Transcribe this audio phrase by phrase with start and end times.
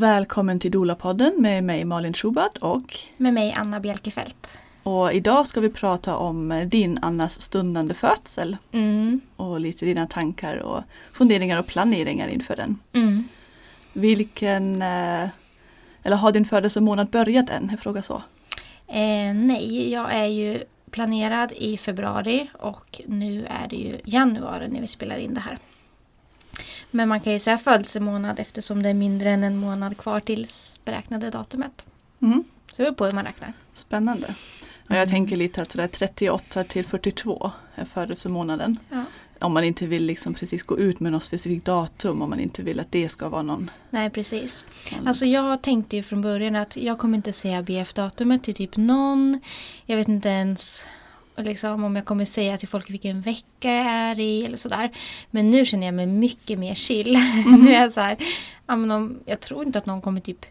[0.00, 4.58] Välkommen till Dola-podden med mig Malin Schubert och Med mig Anna Bjelkefelt.
[4.82, 9.20] och idag ska vi prata om din Annas stundande födsel Mm.
[9.36, 10.82] och lite dina tankar och
[11.12, 12.78] funderingar och planeringar inför den.
[12.92, 13.24] Mm.
[13.92, 15.28] Vilken, eh,
[16.02, 17.68] eller har din födelsemånad börjat än?
[17.70, 18.22] Jag frågar så.
[18.86, 20.58] Eh, nej, jag är ju
[20.90, 25.58] planerad i februari och nu är det ju januari när vi spelar in det här.
[26.90, 30.80] Men man kan ju säga födelsemånad eftersom det är mindre än en månad kvar tills
[30.84, 31.86] beräknade datumet.
[32.22, 32.44] Mm.
[32.72, 33.52] Så det beror på hur man räknar.
[33.74, 34.34] Spännande.
[34.88, 35.08] Och jag Mm.
[35.08, 38.78] tänker lite att sådär 38 till 42 är födelsemånaden.
[38.90, 39.04] Ja.
[39.40, 42.62] Om man inte vill liksom precis gå ut med något specifikt datum, om man inte
[42.62, 43.70] vill att det ska vara någon...
[43.90, 44.64] Nej, precis.
[44.92, 48.76] någon Alltså jag tänkte ju från början att jag kommer inte säga BF-datumet till typ
[48.76, 49.40] någon.
[49.86, 50.86] Jag vet inte ens
[51.36, 54.90] liksom, om jag kommer säga till folk vilken vecka jag är i eller sådär.
[55.30, 57.12] Men nu känner jag mig mycket mer chill.
[57.62, 58.16] nu är jag så här,
[58.66, 60.46] ja, men om, jag tror inte att någon kommer typ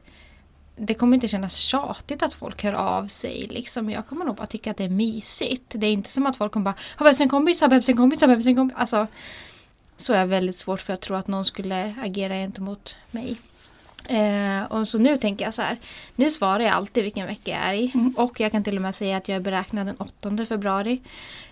[0.78, 3.48] det kommer inte kännas tjatigt att folk hör av sig.
[3.50, 3.90] Liksom.
[3.90, 5.64] Jag kommer nog bara tycka att det är mysigt.
[5.68, 7.62] Det är inte som att folk kommer bara Har bebisen kompis?
[7.62, 8.22] Har bebisen kompis?
[8.22, 8.78] Har bebisen kompis?
[8.78, 9.08] Alltså,
[9.98, 13.38] så är väldigt svårt för jag tror att någon skulle agera gentemot mig.
[14.10, 15.78] Eh, och så nu tänker jag så här.
[16.16, 17.92] Nu svarar jag alltid vilken vecka jag är i.
[17.94, 18.14] Mm.
[18.18, 21.02] Och jag kan till och med säga att jag är beräknad den 8 februari.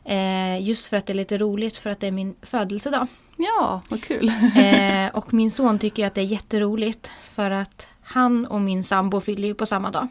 [0.05, 3.07] Eh, just för att det är lite roligt för att det är min födelsedag.
[3.37, 4.31] Ja, vad kul!
[4.55, 9.21] Eh, och min son tycker att det är jätteroligt för att han och min sambo
[9.21, 10.07] fyller ju på samma dag.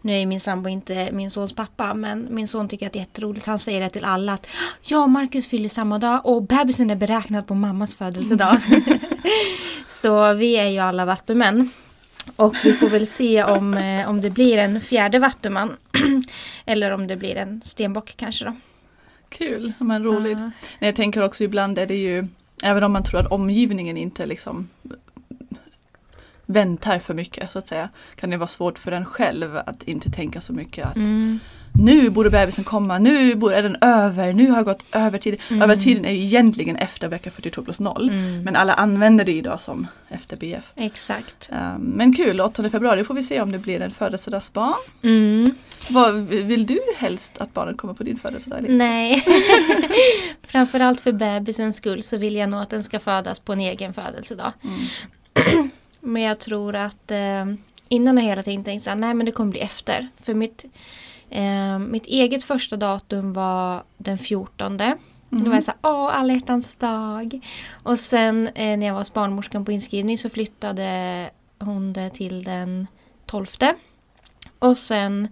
[0.00, 3.00] Nu är min sambo inte min sons pappa men min son tycker att det är
[3.00, 3.46] jätteroligt.
[3.46, 4.46] Han säger det till alla att
[4.82, 8.58] jag och Marcus fyller samma dag och bebisen är beräknad på mammas födelsedag.
[9.86, 11.70] Så vi är ju alla vattumän.
[12.36, 15.76] Och vi får väl se om, eh, om det blir en fjärde vattuman.
[16.64, 18.56] Eller om det blir en stenbock kanske då.
[19.28, 20.38] Kul, men roligt.
[20.38, 22.26] Nej, Jag tänker också ibland är det ju,
[22.62, 24.68] även om man tror att omgivningen inte liksom
[26.46, 30.10] väntar för mycket så att säga, kan det vara svårt för en själv att inte
[30.10, 31.38] tänka så mycket att Mm.
[31.74, 35.40] nu borde bebisen komma, nu är den över, nu har jag gått över tiden.
[35.50, 35.62] Mm.
[35.62, 38.08] Övertiden är ju egentligen efter vecka 42 plus 0.
[38.08, 38.42] Mm.
[38.42, 40.72] Men alla använder det idag som efter BF.
[40.76, 41.50] Exakt.
[41.52, 44.74] Um, men kul, 8 februari får vi se om det blir en födelsedagsbarn.
[45.02, 45.54] Mm.
[45.88, 48.66] Vad, vill du helst att barnen kommer på din födelsedag?
[48.68, 49.24] Nej.
[50.42, 53.92] Framförallt för bebisens skull så vill jag nog att den ska födas på en egen
[53.94, 54.52] födelsedag.
[56.06, 57.46] Men jag tror att eh,
[57.88, 60.08] innan har jag hela tiden tänkt så här, nej men det kommer bli efter.
[60.20, 60.64] För mitt,
[61.30, 64.76] eh, mitt eget första datum var den 14.
[65.30, 67.40] Då var jag så här, åh alla hjärtans dag.
[67.82, 72.44] Och sen eh, när jag var hos barnmorskan på inskrivning så flyttade hon det till
[72.44, 72.86] den
[73.26, 73.46] 12.
[74.58, 75.28] Och sen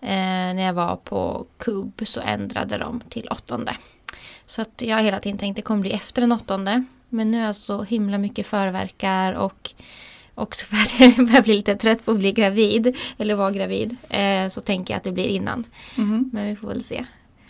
[0.00, 0.08] eh,
[0.54, 3.60] när jag var på kubb så ändrade de till 8.
[4.46, 6.84] Så att jag har hela tiden tänkt att det kommer bli efter den 8.
[7.10, 9.70] Men nu är jag så himla mycket förverkar och
[10.34, 13.96] också för att jag börjar bli lite trött på att bli gravid eller vara gravid
[14.08, 15.64] eh, så tänker jag att det blir innan.
[15.96, 16.30] Mhm.
[16.32, 17.04] Men vi får väl se.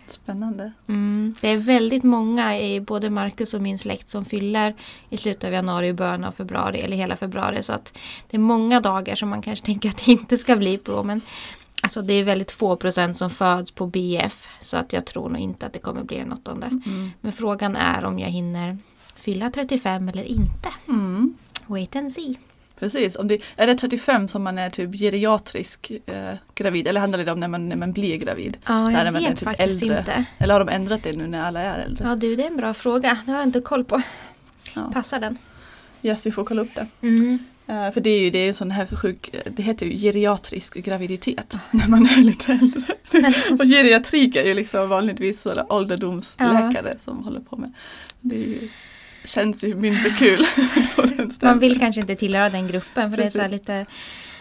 [0.06, 0.72] Spännande.
[0.88, 1.34] Mm.
[1.40, 4.74] Det är väldigt många i både Marcus och min släkt som fyller
[5.08, 7.62] i slutet av januari, början av februari eller hela februari.
[7.62, 7.98] Så att
[8.30, 11.02] det är många dagar som man kanske tänker att det inte ska bli på.
[11.02, 11.20] Men
[11.82, 14.48] alltså det är väldigt få procent som föds på BF.
[14.60, 16.66] Så att jag tror nog inte att det kommer bli den åttonde.
[16.66, 17.10] Mm.
[17.20, 18.78] Men frågan är om jag hinner
[19.20, 20.68] fylla 35 eller inte.
[20.88, 21.34] Mm.
[21.66, 22.36] Wait and see.
[22.78, 27.24] Precis, om det, är det 35 som man är typ geriatrisk eh, gravid eller handlar
[27.24, 28.56] det om när man, när man blir gravid?
[28.66, 29.98] Ja, jag är man vet typ faktiskt äldre.
[29.98, 30.24] inte.
[30.38, 32.04] Eller har de ändrat det nu när alla är äldre?
[32.04, 33.18] Ja du, det är en bra fråga.
[33.26, 34.02] Det har jag inte koll på.
[34.74, 34.90] Ja.
[34.92, 35.38] Passar den?
[36.02, 36.86] Yes, vi får kolla upp det.
[37.02, 37.38] Mm.
[37.66, 40.74] Eh, för det är ju det är en sån här sjuk, det heter ju geriatrisk
[40.74, 42.82] graviditet när man är lite äldre.
[43.50, 47.72] Och geriatrik är ju liksom vanligtvis sådana ålderdomsläkare som håller på med.
[48.20, 48.68] Det är ju,
[49.24, 50.46] känns ju mindre kul.
[51.40, 53.52] Man vill kanske inte tillhöra den gruppen för det är så Precis.
[53.52, 53.86] lite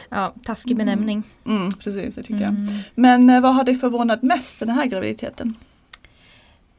[0.10, 1.24] ja, taskig benämning.
[1.46, 2.50] Mm, precis, det tycker jag.
[2.50, 2.80] Mm.
[2.96, 5.56] Men eh, vad har dig förvånat mest den här graviditeten?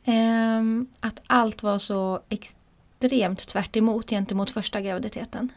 [0.05, 5.53] Ehm, att allt var så extremt tvärt emot gentemot första graviditeten.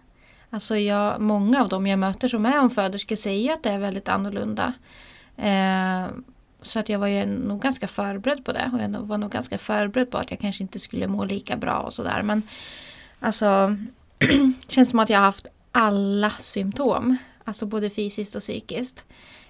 [0.50, 4.10] Alltså jag, många av dem jag möter som är omföderskor säger att det är väldigt
[4.10, 4.74] annorlunda.
[5.38, 6.24] Ehm,
[6.64, 8.72] så att jag var ju nog ganska förberedd på det.
[8.74, 11.80] Och jag var nog ganska förberedd på att jag kanske inte skulle må lika bra
[11.80, 12.22] och sådär.
[12.22, 12.42] Men
[13.20, 13.76] alltså,
[14.18, 17.18] det känns som att jag har haft alla symptom.
[17.44, 19.06] Alltså både fysiskt och psykiskt.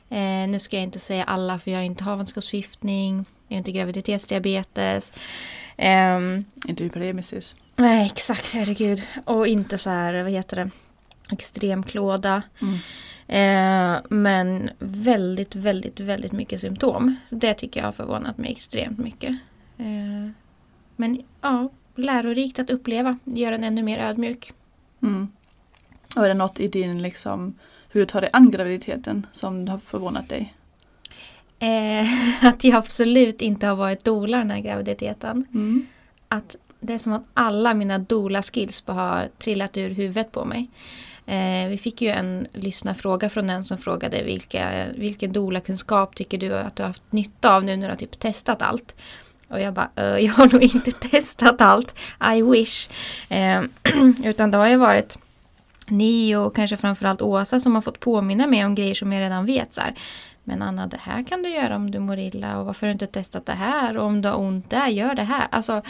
[0.10, 3.25] Eh, nu ska jag inte säga alla för jag har inte havandeskapsförgiftning.
[3.48, 5.13] Jag har inte graviditetsdiabetes.
[5.77, 7.56] Ehm, Inte hyperemesis.
[7.75, 9.01] nej, exakt, herregud.
[9.25, 10.69] Och inte så här, vad heter det,
[11.31, 12.42] extremklåda.
[12.62, 12.77] Mm.
[13.28, 17.16] Eh, men väldigt, väldigt, väldigt mycket symptom.
[17.30, 19.31] Det tycker jag har förvånat mig extremt mycket.
[19.78, 20.30] Eh,
[20.96, 23.18] men ja, lärorikt att uppleva.
[23.24, 24.52] Det gör en ännu mer ödmjuk.
[25.02, 25.28] Mm.
[26.16, 27.56] Och är det något i din liksom
[27.90, 30.54] hur du tar dig an graviditeten som har förvånat dig?
[31.60, 32.08] Eh,
[32.48, 35.46] att jag absolut inte har varit doula den här graviditeten.
[35.54, 35.88] Mm.
[36.28, 40.70] Att det är som att alla mina doula-skills bara har trillat ur huvudet på mig.
[41.25, 46.54] Eh, vi fick ju en lyssnarfråga från en som frågade vilka, vilken doula-kunskap tycker du
[46.54, 48.96] att du har haft nytta av nu när du har typ testat allt.
[49.48, 52.00] Och jag bara, eh, jag har nog inte testat allt.
[52.36, 52.90] I wish.
[53.30, 53.62] Eh,
[54.24, 55.18] utan det har ju varit
[55.88, 59.46] ni och kanske framförallt Åsa som har fått påminna mig om grejer som jag redan
[59.46, 59.74] vet.
[59.74, 59.96] Så här.
[60.44, 62.94] Men Anna, det här kan du göra om du mår illa och varför har du
[62.94, 63.98] inte testat det här?
[63.98, 65.48] Och om du har ont där, gör det här.
[65.52, 65.81] Alltså,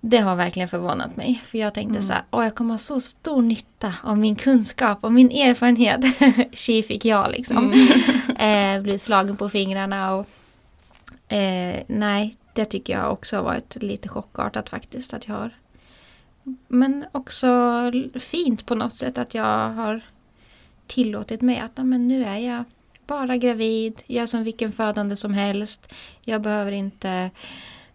[0.00, 1.42] det har verkligen förvånat mig.
[1.44, 2.02] För jag tänkte mm.
[2.02, 6.00] så här, åh jag kommer ha så stor nytta av min kunskap och min erfarenhet.
[6.52, 7.72] Tji fick jag liksom.
[7.72, 8.76] Mm.
[8.76, 10.26] eh, blir slagen på fingrarna och
[11.32, 15.50] eh, nej, det tycker jag också har varit lite chockartat faktiskt att jag har.
[16.68, 17.48] Men också
[18.14, 20.00] fint på något sätt att jag har
[20.86, 22.64] tillåtit mig att men nu är jag
[23.06, 25.94] bara gravid, jag är som vilken födande som helst.
[26.24, 27.30] Jag behöver inte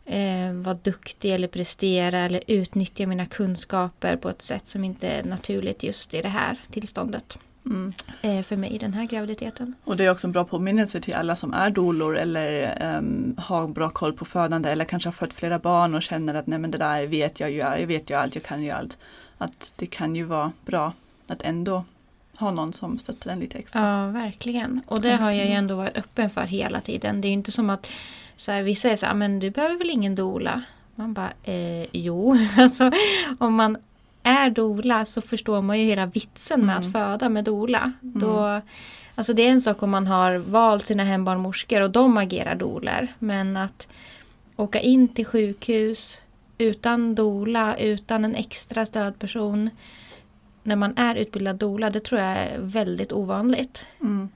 [0.05, 5.23] eh, vara duktig eller prestera eller utnyttja mina kunskaper på ett sätt som inte är
[5.23, 7.39] naturligt just i det här tillståndet.
[7.65, 7.93] Mm.
[8.21, 9.73] Eh, för mig i den här graviditeten.
[9.83, 13.67] Och det är också en bra påminnelse till alla som är dolor eller um, har
[13.67, 16.71] bra koll på födande eller kanske har fött flera barn och känner att nej men
[16.71, 18.97] det där vet jag ju, jag vet ju allt, jag kan ju allt.
[19.37, 20.93] Att det kan ju vara bra
[21.29, 21.83] att ändå
[22.37, 23.81] ha någon som stöttar en lite extra.
[23.81, 24.81] Ja, verkligen.
[24.87, 27.21] Och det har jag ju ändå varit öppen för hela tiden.
[27.21, 27.87] Det är inte som att
[28.43, 30.63] så här, vissa är så här, men du behöver väl ingen dola?
[30.95, 32.37] Man bara, eh, jo.
[32.57, 32.91] alltså,
[33.39, 33.77] om man
[34.23, 36.87] är dola så förstår man ju hela vitsen med mm.
[36.87, 37.91] att föda med dola.
[38.01, 38.19] Mm.
[38.19, 38.61] Då,
[39.15, 43.07] alltså det är en sak om man har valt sina hembarnmorskor och de agerar doler.
[43.19, 43.87] Men att
[44.55, 46.21] åka in till sjukhus
[46.57, 49.69] utan dola, utan en extra stödperson
[50.63, 53.85] när man är utbildad doula, det tror jag är väldigt ovanligt.
[54.01, 54.29] Mm.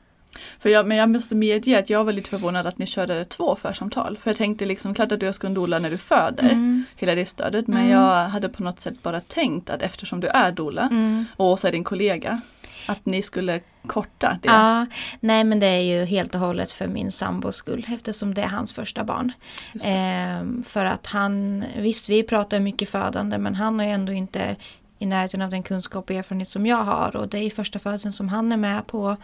[0.60, 3.56] För jag, men jag måste medge att jag var lite förvånad att ni körde två
[3.56, 4.18] församtal.
[4.22, 6.84] För jag tänkte liksom klart att du ska en doula när du föder, mm.
[6.96, 7.68] hela det stödet.
[7.68, 7.92] Men mm.
[7.92, 11.26] jag hade på något sätt bara tänkt att eftersom du är doula mm.
[11.36, 12.42] och så är din kollega,
[12.88, 14.50] att ni skulle korta det.
[14.50, 14.86] Ja,
[15.20, 18.48] nej men det är ju helt och hållet för min sambos skull eftersom det är
[18.48, 19.32] hans första barn.
[19.74, 24.56] Eh, för att han, visst vi pratar mycket födande men han har ju ändå inte
[25.00, 28.14] i närheten av den kunskap och erfarenhet som jag har och det är första födseln
[28.14, 29.18] som han är med på.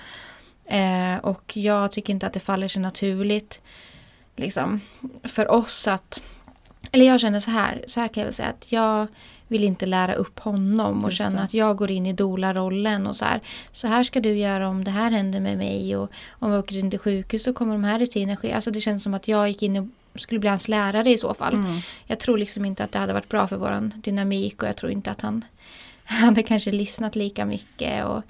[0.66, 3.62] Eh, och jag tycker inte att det faller sig naturligt
[4.36, 4.82] liksom,
[5.24, 6.22] för oss att
[6.92, 9.08] eller jag känner så här, så här kan jag väl säga att jag
[9.48, 13.26] vill inte lära upp honom och känna att jag går in i doula-rollen och så
[13.26, 13.42] här.
[13.72, 16.78] Så här ska du göra om det här händer med mig och om vi åker
[16.78, 18.54] in till sjukhus så kommer de här rutinerna ske.
[18.54, 19.78] Alltså det känns som att jag gick in
[20.14, 21.54] och skulle bli hans lärare i så fall.
[21.54, 21.80] Mm.
[22.06, 24.92] Jag tror liksom inte att det hade varit bra för våran dynamik och jag tror
[24.92, 25.46] inte att han
[26.04, 28.06] hade kanske lyssnat lika mycket.
[28.06, 28.24] Och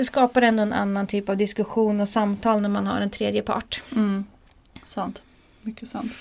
[0.00, 3.42] det skapar ändå en annan typ av diskussion och samtal när man har en tredje
[3.42, 3.82] part.
[3.92, 4.24] Mm.
[4.84, 5.22] Sant,
[5.62, 6.12] mycket sant.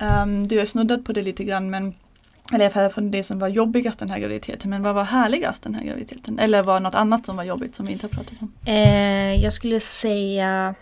[0.00, 1.94] Um, du har snuddat på det lite grann men
[2.52, 4.70] eller i alla fall från det som var jobbigast den här graviditeten.
[4.70, 6.38] Men vad var härligast den här graviditeten?
[6.38, 8.52] Eller var det något annat som var jobbigt som vi inte har pratat om?
[8.64, 10.74] Eh, jag skulle säga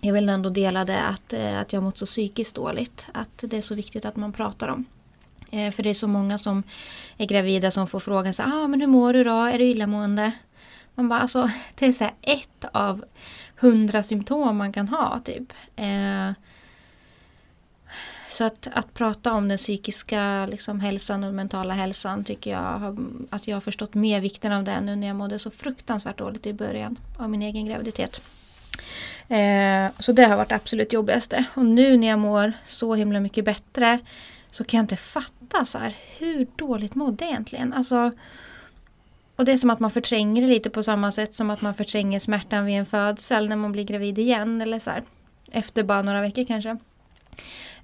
[0.00, 3.06] jag vill ändå dela det att, eh, att jag mått så psykiskt dåligt.
[3.14, 4.84] Att det är så viktigt att man pratar om.
[5.50, 6.62] Eh, för det är så många som
[7.18, 9.40] är gravida som får frågan så ah, men hur mår du då?
[9.40, 10.32] Är du illamående?
[10.94, 13.04] Man bara, alltså, det är så ett av
[13.56, 15.52] hundra symptom man kan ha typ.
[15.76, 16.32] Eh,
[18.28, 22.98] så att, att prata om den psykiska liksom, hälsan och den mentala hälsan tycker jag
[23.30, 26.46] att jag har förstått mer vikten av det nu när jag mådde så fruktansvärt dåligt
[26.46, 28.22] i början av min egen graviditet.
[29.28, 31.44] Eh, så det har varit absolut jobbigaste.
[31.54, 33.98] Och nu när jag mår så himla mycket bättre
[34.50, 37.72] så kan jag inte fatta så här, hur dåligt mådde jag egentligen.
[37.72, 38.12] Alltså,
[39.36, 41.74] och det är som att man förtränger det lite på samma sätt som att man
[41.74, 44.60] förtränger smärtan vid en födsel när man blir gravid igen.
[44.60, 45.02] Eller så här,
[45.52, 46.70] efter bara några veckor kanske.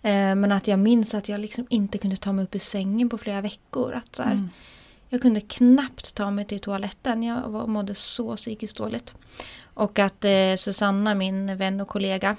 [0.03, 3.09] Eh, men att jag minns att jag liksom inte kunde ta mig upp ur sängen
[3.09, 3.93] på flera veckor.
[3.93, 4.51] Att så här, mm.
[5.09, 7.23] Jag kunde knappt ta mig till toaletten.
[7.23, 9.15] Jag mådde så psykiskt dåligt.
[9.75, 12.37] Och att eh, Susanna, min vän och kollega,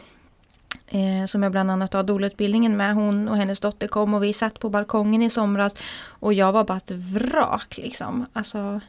[0.87, 4.33] eh, som jag bland annat har dolutbildningen med, hon och hennes dotter kom och vi
[4.33, 8.25] satt på balkongen i somras och jag var bara ett vrak liksom.
[8.33, 8.81] Alltså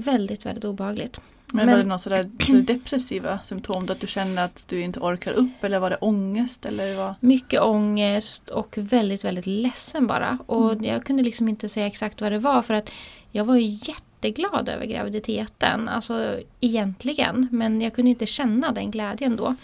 [0.00, 1.20] väldigt, väldigt obehagligt.
[1.52, 3.86] Men, men var det några sådär, så depressiva symptom?
[3.90, 6.66] Att du kände att du inte orkar upp eller var det ångest?
[6.66, 7.14] Eller vad?
[7.20, 10.38] Mycket ångest och väldigt, väldigt ledsen bara.
[10.46, 10.84] Och mm.
[10.84, 12.90] jag kunde liksom inte säga exakt vad det var för att
[13.30, 15.88] jag var ju jätteglad över graviditeten.
[15.88, 17.48] Alltså egentligen.
[17.50, 19.54] Men jag kunde inte känna den glädjen då.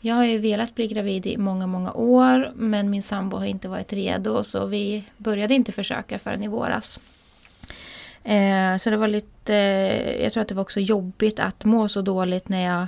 [0.00, 3.68] Jag har ju velat bli gravid i många, många år men min sambo har inte
[3.68, 6.98] varit redo så vi började inte försöka förrän i våras.
[8.24, 11.88] Eh, så det var lite, eh, jag tror att det var också jobbigt att må
[11.88, 12.86] så dåligt när jag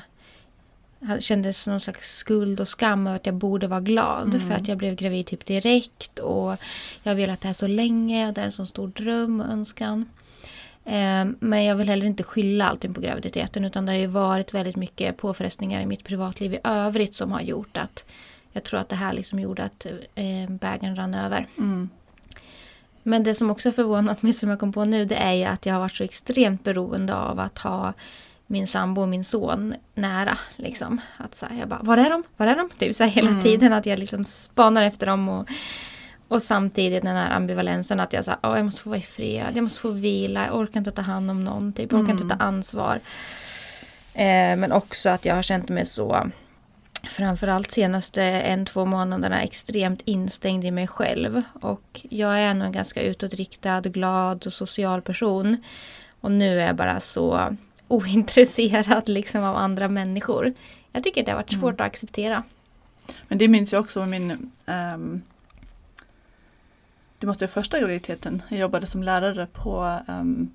[1.22, 4.28] kände någon slags skuld och skam över att jag borde vara glad.
[4.28, 4.40] Mm.
[4.40, 6.56] För att jag blev gravid typ direkt och
[7.02, 9.46] jag har velat det här så länge och det är en sån stor dröm och
[9.46, 10.08] önskan.
[10.84, 14.54] Eh, men jag vill heller inte skylla allting på graviditeten utan det har ju varit
[14.54, 18.04] väldigt mycket påfrestningar i mitt privatliv i övrigt som har gjort att
[18.52, 21.46] jag tror att det här liksom gjorde att eh, bägaren rann över.
[21.58, 21.88] Mm.
[23.06, 25.66] Men det som också förvånat mig som jag kom på nu det är ju att
[25.66, 27.92] jag har varit så extremt beroende av att ha
[28.46, 30.38] min sambo och min son nära.
[30.56, 31.00] Liksom.
[31.16, 32.22] Att så här, jag bara, var är de?
[32.36, 32.70] Var är de?
[32.78, 33.42] Typ så här, hela mm.
[33.42, 35.28] tiden att jag liksom spanar efter dem.
[35.28, 35.48] Och,
[36.28, 39.52] och samtidigt den här ambivalensen att jag sa, oh, jag måste få vara i fred,
[39.54, 42.22] jag måste få vila, jag orkar inte ta hand om någon, typ, jag orkar mm.
[42.22, 43.00] inte ta ansvar.
[44.14, 46.30] Eh, men också att jag har känt mig så
[47.08, 51.42] framförallt senaste en, två månaderna extremt instängd i mig själv.
[51.52, 55.56] Och jag är nog en ganska utåtriktad, glad och social person.
[56.20, 57.56] Och nu är jag bara så
[57.88, 60.54] ointresserad liksom av andra människor.
[60.92, 61.74] Jag tycker det har varit svårt mm.
[61.74, 62.42] att acceptera.
[63.28, 65.22] Men det minns jag också med min um,
[67.18, 68.42] Det måste vara första graviditeten.
[68.48, 70.54] Jag jobbade som lärare på um,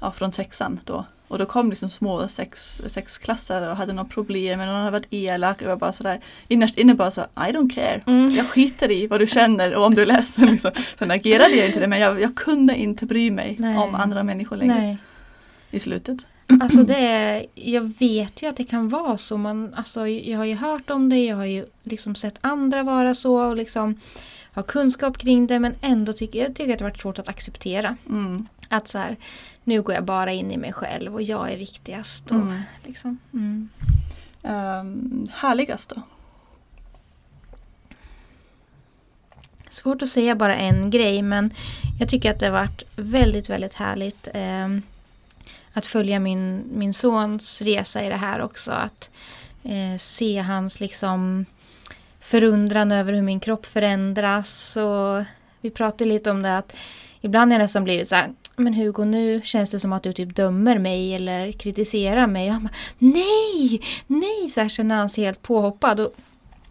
[0.00, 1.04] ja, från sexan då.
[1.28, 5.08] Och då kom liksom små sex, sexklasser och hade något problem eller någon hade varit
[5.10, 8.02] elak och jag bara sådär innerst inne bara så I don't care.
[8.06, 8.30] Mm.
[8.30, 10.46] Jag skiter i vad du känner och om du är ledsen.
[10.52, 10.70] Liksom.
[10.98, 13.76] Sen agerade jag inte det men jag, jag kunde inte bry mig Nej.
[13.76, 14.74] om andra människor längre.
[14.74, 14.96] Nej.
[15.70, 16.18] I slutet.
[16.60, 19.36] Alltså det är, jag vet ju att det kan vara så.
[19.36, 23.14] Man, alltså, jag har ju hört om det, jag har ju liksom sett andra vara
[23.14, 24.00] så och liksom
[24.56, 27.96] har kunskap kring det men ändå tycker jag tycker att det varit svårt att acceptera.
[28.08, 28.46] Mm.
[28.68, 29.16] Att så här,
[29.64, 32.30] nu går jag bara in i mig själv och jag är viktigast.
[32.30, 32.62] Och, mm.
[32.84, 33.68] Liksom, mm.
[34.42, 36.02] Um, härligast då?
[39.70, 41.54] Svårt att säga bara en grej men
[42.00, 44.28] jag tycker att det har varit väldigt väldigt härligt.
[44.34, 44.82] Um,
[45.72, 48.72] att följa min, min sons resa i det här också.
[48.72, 49.10] Att
[49.62, 51.46] eh, se hans liksom
[52.26, 54.76] förundran över hur min kropp förändras.
[54.76, 55.24] Och
[55.60, 56.76] vi pratade lite om det att
[57.20, 60.12] ibland har jag nästan blivit så här, men Hugo nu känns det som att du
[60.12, 62.46] typ dömer mig eller kritiserar mig.
[62.46, 66.00] Och han bara, nej, nej, så här känner han sig helt påhoppad.
[66.00, 66.14] Och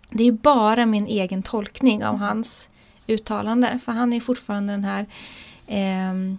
[0.09, 2.69] det är bara min egen tolkning av hans
[3.07, 3.79] uttalande.
[3.85, 5.05] För han är fortfarande den här
[5.67, 6.37] eh,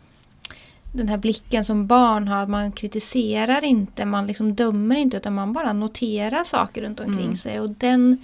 [0.92, 5.35] den här blicken som barn har, att man kritiserar inte, man liksom dömer inte utan
[5.35, 7.37] man bara noterar saker runt omkring mm.
[7.37, 7.61] sig.
[7.61, 8.18] Och den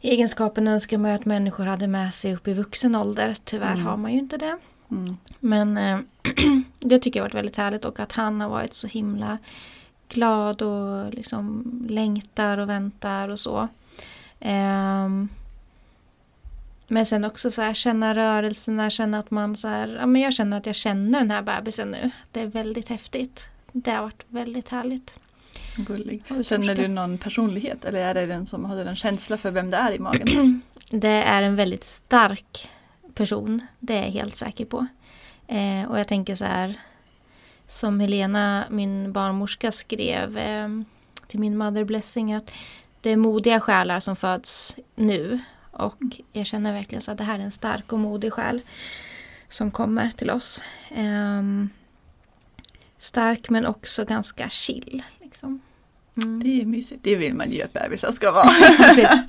[0.00, 3.36] egenskapen önskar man att människor hade med sig upp i vuxen ålder.
[3.44, 3.86] Tyvärr mm.
[3.86, 4.58] har man ju inte det.
[4.90, 5.16] Mm.
[5.40, 5.98] Men eh,
[6.80, 9.38] det tycker jag varit väldigt härligt och att han har varit så himla
[10.08, 13.68] glad och liksom längtar och väntar och så.
[14.40, 15.28] Um,
[16.88, 20.32] men sen också så här, känna rörelserna, känna att man så här, ja men jag
[20.32, 22.10] känner att jag känner den här bebisen nu.
[22.32, 23.46] Det är väldigt häftigt.
[23.72, 25.14] Det har varit väldigt härligt.
[25.76, 26.22] Gullig.
[26.44, 29.76] Känner du någon personlighet eller är det den som hade en känsla för vem det
[29.76, 30.62] är i magen?
[30.90, 32.68] Det är en väldigt stark
[33.14, 34.86] person, det är jag helt säker på.
[35.46, 36.74] Eh, och jag tänker så här,
[37.66, 40.68] som Helena, min barnmorska, skrev eh,
[41.26, 42.50] till min mother blessing att
[43.00, 47.38] det är modiga själar som föds nu och jag känner verkligen så att det här
[47.38, 48.62] är en stark och modig själ
[49.48, 50.62] som kommer till oss.
[50.96, 51.70] Um,
[52.98, 55.02] stark men också ganska chill.
[55.30, 55.60] Liksom.
[56.22, 56.42] Mm.
[56.42, 58.50] Det är mysigt, det vill man ju att bebisar ska vara.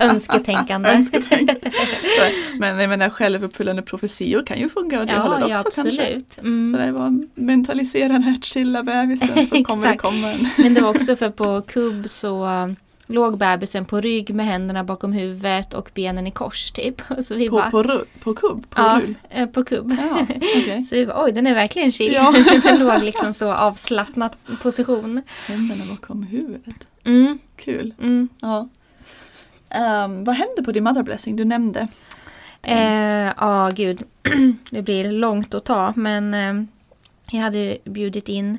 [0.10, 0.90] Önsketänkande.
[0.90, 1.70] Önsketänkande.
[2.58, 5.98] men jag menar självuppfyllande profetior kan ju funka och det ja, håller ja, också absolut.
[5.98, 6.40] kanske.
[6.40, 6.72] Mm.
[6.72, 10.48] Det var mentalisera den här chilla bebisen så kommer det komma en.
[10.56, 12.44] men det var också för på kubb så
[13.06, 17.02] låg bebisen på rygg med händerna bakom huvudet och benen i kors typ.
[17.20, 18.70] Så vi på, bara, på, på kubb?
[18.70, 19.14] På ja, rull?
[19.30, 19.96] Eh, på kubb.
[19.98, 20.82] Ja, okay.
[20.88, 22.12] så vi bara, oj den är verkligen chill.
[22.12, 22.34] Ja.
[22.62, 25.22] den låg liksom så avslappnad position.
[25.48, 26.86] Händerna bakom huvudet.
[27.04, 27.38] Mm.
[27.56, 27.94] Kul.
[28.00, 28.28] Mm.
[28.40, 28.68] Ja.
[30.04, 31.36] Um, vad hände på din mother blessing?
[31.36, 31.88] Du nämnde.
[32.62, 34.02] Ja, eh, ah, gud.
[34.70, 36.64] det blir långt att ta men eh,
[37.30, 38.58] jag hade bjudit in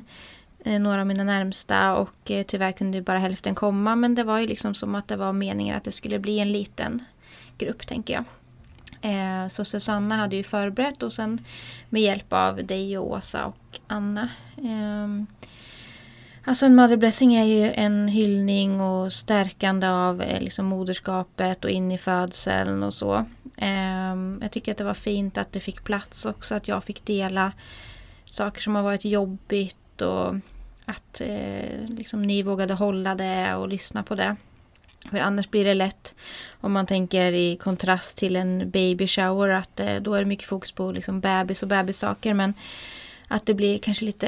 [0.64, 4.38] Eh, några av mina närmsta och eh, tyvärr kunde bara hälften komma men det var
[4.38, 7.04] ju liksom som att det var meningen att det skulle bli en liten
[7.58, 8.24] grupp tänker jag.
[9.02, 11.44] Eh, så Susanna hade ju förberett och sen
[11.88, 14.28] med hjälp av dig och Åsa och Anna.
[14.58, 15.26] Ehm,
[16.44, 21.92] alltså en mother blessing är ju en hyllning och stärkande av liksom moderskapet och in
[21.92, 23.24] i födseln och så.
[23.56, 27.06] Ehm, jag tycker att det var fint att det fick plats också, att jag fick
[27.06, 27.52] dela
[28.24, 30.34] saker som har varit jobbigt och
[30.84, 34.36] att eh, liksom ni vågade hålla det och lyssna på det.
[35.10, 36.14] För annars blir det lätt,
[36.60, 40.48] om man tänker i kontrast till en baby shower, att eh, då är det mycket
[40.48, 42.34] fokus på liksom bebis och bebissaker.
[42.34, 42.54] Men
[43.28, 44.26] att det blir kanske lite,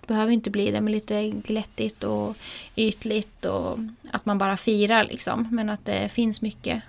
[0.00, 2.36] det behöver inte bli det, men lite glättigt och
[2.76, 3.78] ytligt och
[4.12, 5.48] att man bara firar liksom.
[5.50, 6.82] Men att det finns mycket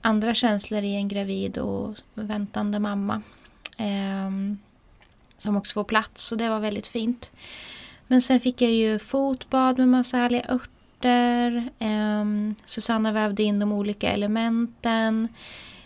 [0.00, 3.22] andra känslor i en gravid och väntande mamma.
[3.76, 4.30] Eh,
[5.38, 7.30] som också får plats och det var väldigt fint.
[8.10, 11.70] Men sen fick jag ju fotbad med massa härliga örter.
[11.78, 12.24] Eh,
[12.64, 15.28] Susanna vävde in de olika elementen.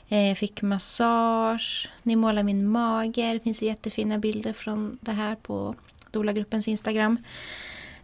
[0.09, 1.91] Eh, jag fick massage.
[2.03, 3.33] Ni målar min mage.
[3.33, 5.75] Det finns jättefina bilder från det här på
[6.11, 7.19] Dola-gruppens Instagram.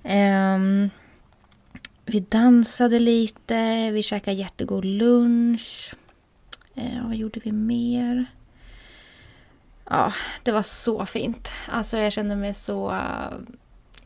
[0.02, 0.90] Um,
[2.04, 5.94] vi dansade lite, vi käkade jättegod lunch.
[6.78, 8.26] Uh, vad gjorde vi mer?
[9.90, 10.12] Ja,
[10.42, 11.52] det var så fint.
[11.68, 12.90] Alltså jag kände mig så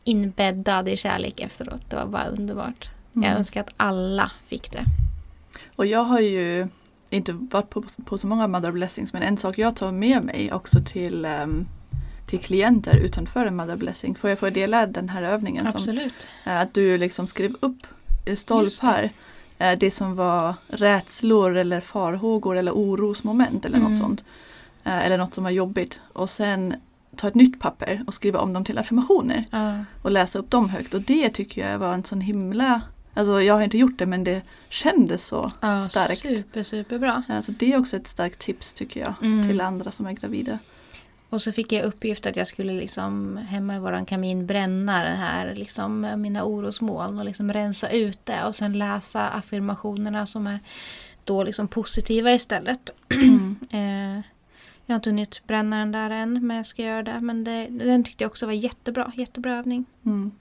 [0.05, 1.89] inbäddad i kärlek efteråt.
[1.89, 2.89] Det var bara underbart.
[3.15, 3.29] Mm.
[3.29, 4.83] Jag önskar att alla fick det.
[5.75, 6.67] Och jag har ju
[7.09, 10.53] inte varit på, på så många Mother Blessings men en sak jag tar med mig
[10.53, 11.67] också till, um,
[12.25, 14.15] till klienter utanför en Mother Blessing.
[14.15, 15.67] Får jag få dela den här övningen?
[15.67, 16.27] Absolut.
[16.43, 17.87] Som, uh, att du liksom skrev upp
[18.35, 19.09] stolpar.
[19.57, 19.71] Det.
[19.71, 23.89] Uh, det som var rädslor eller farhågor eller orosmoment eller mm.
[23.89, 24.23] något sånt.
[24.87, 25.99] Uh, eller något som var jobbigt.
[26.13, 26.75] Och sen
[27.17, 29.45] ta ett nytt papper och skriva om dem till affirmationer.
[30.01, 30.93] Och läsa upp dem högt.
[30.93, 32.81] Och det tycker jag var en sån himla
[33.17, 36.17] Alltså jag har inte gjort det men det kändes så ja, starkt.
[36.17, 37.23] Super, superbra.
[37.27, 39.47] Alltså det är också ett starkt tips tycker jag mm.
[39.47, 40.59] till andra som är gravida.
[41.29, 45.17] Och så fick jag uppgift att jag skulle liksom hemma i våran kamin bränna den
[45.17, 50.59] här, liksom mina orosmoln och liksom rensa ut det och sen läsa affirmationerna som är
[51.23, 52.91] då liksom positiva istället.
[53.09, 53.55] Mm.
[53.71, 54.23] eh,
[54.85, 57.21] jag har inte hunnit bränna den där än men jag ska göra det.
[57.21, 59.85] Men det, den tyckte jag också var jättebra, jättebra övning.
[60.05, 60.31] Mm.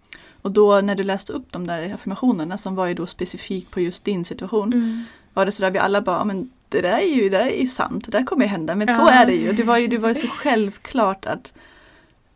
[0.43, 3.81] Och då när du läste upp de där affirmationerna som var ju då specifikt på
[3.81, 4.73] just din situation.
[4.73, 5.05] Mm.
[5.35, 7.67] Var det sådär vi alla bara, men det där är ju, det där är ju
[7.67, 8.75] sant, det där kommer ju hända.
[8.75, 8.95] Men ja.
[8.95, 9.53] så är det ju.
[9.53, 11.53] Det var ju, det var ju så självklart att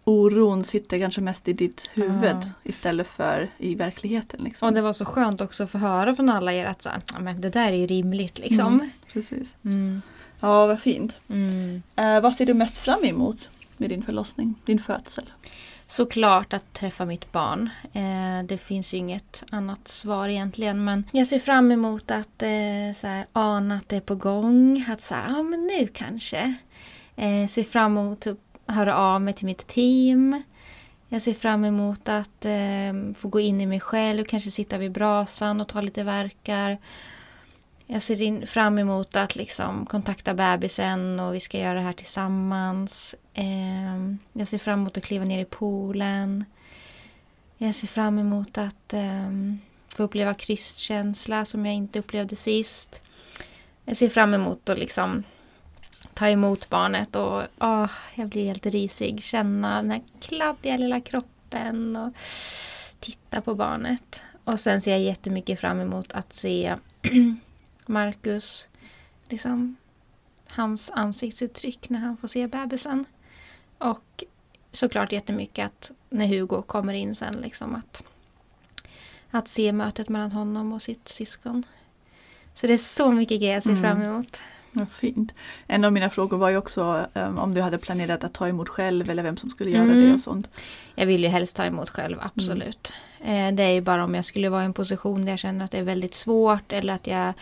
[0.05, 2.51] oron sitter kanske mest i ditt huvud ja.
[2.63, 4.41] istället för i verkligheten.
[4.45, 4.69] Liksom.
[4.69, 7.41] Och det var så skönt också att få höra från alla er att så men
[7.41, 8.39] det där är ju rimligt.
[8.39, 8.75] Liksom.
[8.75, 9.55] Mm, precis.
[9.65, 10.03] Mm.
[10.41, 11.15] Ja, vad fint.
[11.29, 11.83] Mm.
[11.97, 15.25] Eh, vad ser du mest fram emot med din förlossning, din födsel?
[15.89, 17.71] såklart att träffa mitt barn.
[17.93, 22.97] Eh, det finns ju inget annat svar egentligen men jag ser fram emot att eh,
[22.97, 24.85] så här, ana att det är på gång.
[24.89, 26.55] Att säga, ja men nu kanske.
[27.17, 30.43] Eh, ser fram emot att höra av mig till mitt team.
[31.09, 34.93] Jag ser fram emot att eh, få gå in i mig själv, kanske sitta vid
[34.93, 36.79] brasan och ta lite verkar
[37.91, 41.93] jag ser in, fram emot att liksom kontakta bebisen och vi ska göra det här
[41.93, 43.15] tillsammans.
[43.35, 46.45] Eh, jag ser fram emot att kliva ner i poolen.
[47.57, 49.31] Jag ser fram emot att eh,
[49.97, 53.09] få uppleva krystkänsla som jag inte upplevde sist.
[53.85, 55.25] Jag ser fram emot att liksom
[56.15, 59.23] ta emot barnet och oh, jag blir helt risig.
[59.23, 62.13] Känna den här kladdiga lilla kroppen och
[63.01, 64.23] titta på barnet.
[64.45, 66.77] Och sen ser jag jättemycket fram emot att se
[67.89, 68.69] Marcus,
[69.29, 69.77] liksom
[70.51, 73.05] hans ansiktsuttryck när han får se bebisen.
[73.79, 74.25] Och
[74.73, 78.03] såklart jättemycket att när Hugo kommer in sen liksom att,
[79.31, 81.67] att se mötet mellan honom och sitt syskon.
[82.55, 83.83] Så det är så mycket grejer jag ser mm.
[83.83, 84.41] fram emot.
[84.73, 85.35] Ja, fint.
[85.67, 88.69] En av mina frågor var ju också um, om du hade planerat att ta emot
[88.69, 90.01] själv eller vem som skulle göra mm.
[90.01, 90.51] det och sånt.
[90.95, 92.93] Jag vill ju helst ta emot själv, absolut.
[93.21, 93.49] Mm.
[93.49, 95.65] Eh, det är ju bara om jag skulle vara i en position där jag känner
[95.65, 97.35] att det är väldigt svårt eller att jag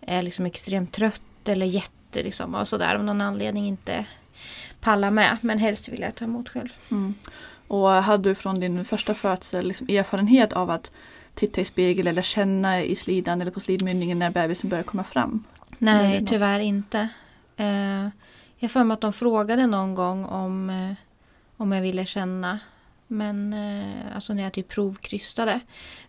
[0.00, 4.06] är liksom extremt trött eller jätte liksom och sådär av någon anledning inte
[4.80, 5.36] pallar med.
[5.40, 6.68] Men helst vill jag ta emot själv.
[6.90, 7.14] Mm.
[7.68, 10.90] Och hade du från din första födsel liksom erfarenhet av att
[11.34, 15.44] titta i spegel eller känna i slidan eller på slidmynningen när bebisen börjar komma fram?
[15.78, 17.08] Nej, tyvärr inte.
[17.60, 18.08] Uh,
[18.56, 20.92] jag för mig att de frågade någon gång om, uh,
[21.56, 22.58] om jag ville känna.
[23.06, 25.60] Men uh, alltså när jag typ provkrystade.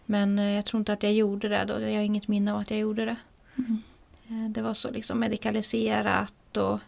[0.06, 1.66] Men jag tror inte att jag gjorde det.
[1.68, 1.74] Då.
[1.74, 3.16] Jag har inget minne av att jag gjorde det.
[3.58, 3.82] Mm.
[4.30, 6.80] Eh, det var så liksom medikaliserat och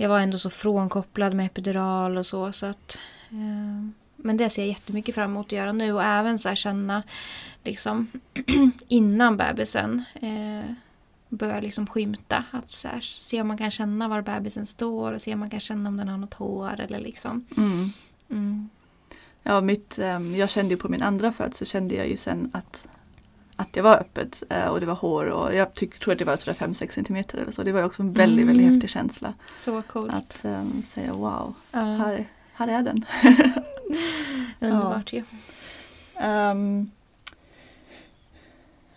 [0.00, 2.52] jag var ändå så frånkopplad med epidural och så.
[2.52, 2.98] så att,
[3.30, 7.02] eh, men det ser jag jättemycket fram emot att göra nu och även så känna
[7.64, 8.06] liksom
[8.88, 10.72] innan bebisen eh,
[11.28, 12.44] börjar liksom skymta.
[12.50, 15.50] Att så här, se om man kan känna var bebisen står och se om man
[15.50, 17.46] kan känna om den har något hår eller liksom.
[17.56, 17.90] Mm.
[18.30, 18.68] Mm.
[19.42, 19.98] Ja, mitt,
[20.36, 22.88] jag kände ju på min andra födsel så kände jag ju sen att
[23.58, 26.24] att det var öppet eh, och det var hår och jag tyck, tror att det
[26.24, 27.62] var sådär 5-6 centimeter eller så.
[27.62, 28.46] Det var också en väldigt, mm.
[28.46, 29.34] väldigt häftig känsla.
[29.54, 30.14] Så coolt.
[30.14, 31.80] Att um, säga wow, uh.
[31.80, 33.04] här, här är den.
[34.60, 35.22] Underbart ju.
[36.14, 36.50] Ja.
[36.50, 36.90] Um,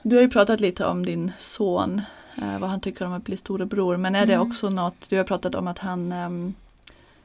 [0.01, 2.01] du har ju pratat lite om din son,
[2.41, 3.97] uh, vad han tycker om att bli storebror.
[3.97, 4.47] Men är det mm.
[4.47, 6.53] också något, du har pratat om att han um,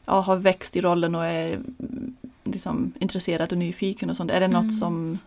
[0.04, 4.30] ja, har växt i rollen och är mm, liksom, intresserad och nyfiken och sånt.
[4.30, 4.72] Är det något Mm.
[4.72, 5.18] som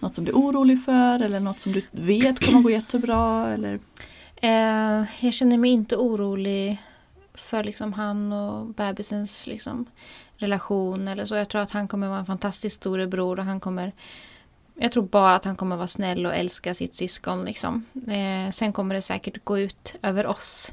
[0.00, 3.48] något som du är orolig för eller något som du vet kommer gå jättebra?
[3.54, 3.78] Eller?
[4.36, 6.78] Eh, jag känner mig inte orolig
[7.34, 9.86] för liksom han och bebisens liksom,
[10.36, 11.34] relation eller så.
[11.34, 13.92] Jag tror att han kommer vara en fantastisk storebror och han kommer
[14.82, 17.44] jag tror bara att han kommer vara snäll och älska sitt syskon.
[17.44, 17.84] Liksom.
[18.06, 20.70] Eh, sen kommer det säkert gå ut över oss.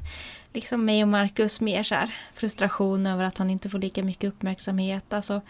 [0.52, 4.28] Liksom mig och Marcus mer så här, frustration över att han inte får lika mycket
[4.28, 5.12] uppmärksamhet.
[5.12, 5.40] Alltså,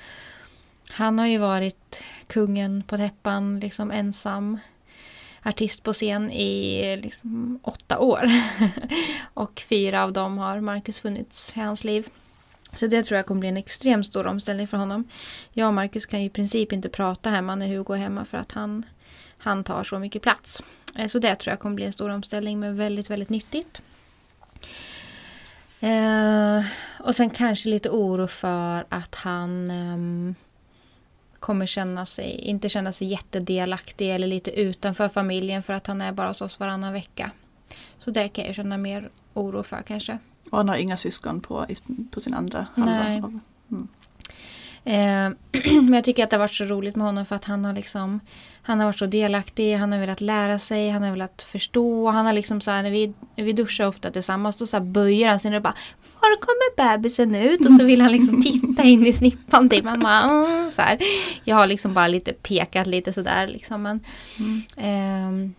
[0.91, 4.59] han har ju varit kungen på täppan, liksom ensam
[5.43, 8.27] artist på scen i liksom åtta år.
[9.35, 12.09] och fyra av dem har Marcus funnits i hans liv.
[12.73, 15.05] Så det tror jag kommer bli en extremt stor omställning för honom.
[15.53, 18.39] Jag och Marcus kan ju i princip inte prata hemma när Hugo är hemma för
[18.39, 18.87] att han,
[19.39, 20.63] han tar så mycket plats.
[20.97, 23.83] Eh, så det tror jag kommer bli en stor omställning men väldigt, väldigt nyttigt.
[25.81, 26.65] Eh,
[26.99, 30.35] och sen kanske lite oro för att han eh,
[31.41, 36.13] kommer känna sig, inte känna sig jättedelaktig eller lite utanför familjen för att han är
[36.13, 37.31] bara hos oss varannan vecka.
[37.99, 40.19] Så det kan jag känna mer oro för kanske.
[40.51, 41.67] Och han har inga syskon på,
[42.11, 43.21] på sin andra Nej.
[43.21, 43.41] halva.
[44.85, 45.31] Eh,
[45.83, 47.73] men jag tycker att det har varit så roligt med honom för att han har
[47.73, 48.21] liksom
[48.63, 52.11] Han har varit så delaktig, han har velat lära sig, han har velat förstå.
[52.11, 54.85] Han har liksom så här, när vi, när vi duschar ofta tillsammans då så här
[54.85, 55.75] böjer han sig och bara
[56.21, 57.61] Var kommer bebisen ut?
[57.61, 60.23] Och så vill han liksom titta in i snippan till mamma.
[60.23, 60.99] Mm, så här.
[61.45, 63.83] Jag har liksom bara lite pekat lite sådär liksom.
[63.83, 64.01] Men,
[64.39, 64.63] Mm.
[64.77, 65.55] ehm,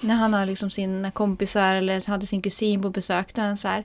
[0.00, 3.56] när han har liksom sina kompisar eller hade sin kusin på besök då är han
[3.56, 3.84] så här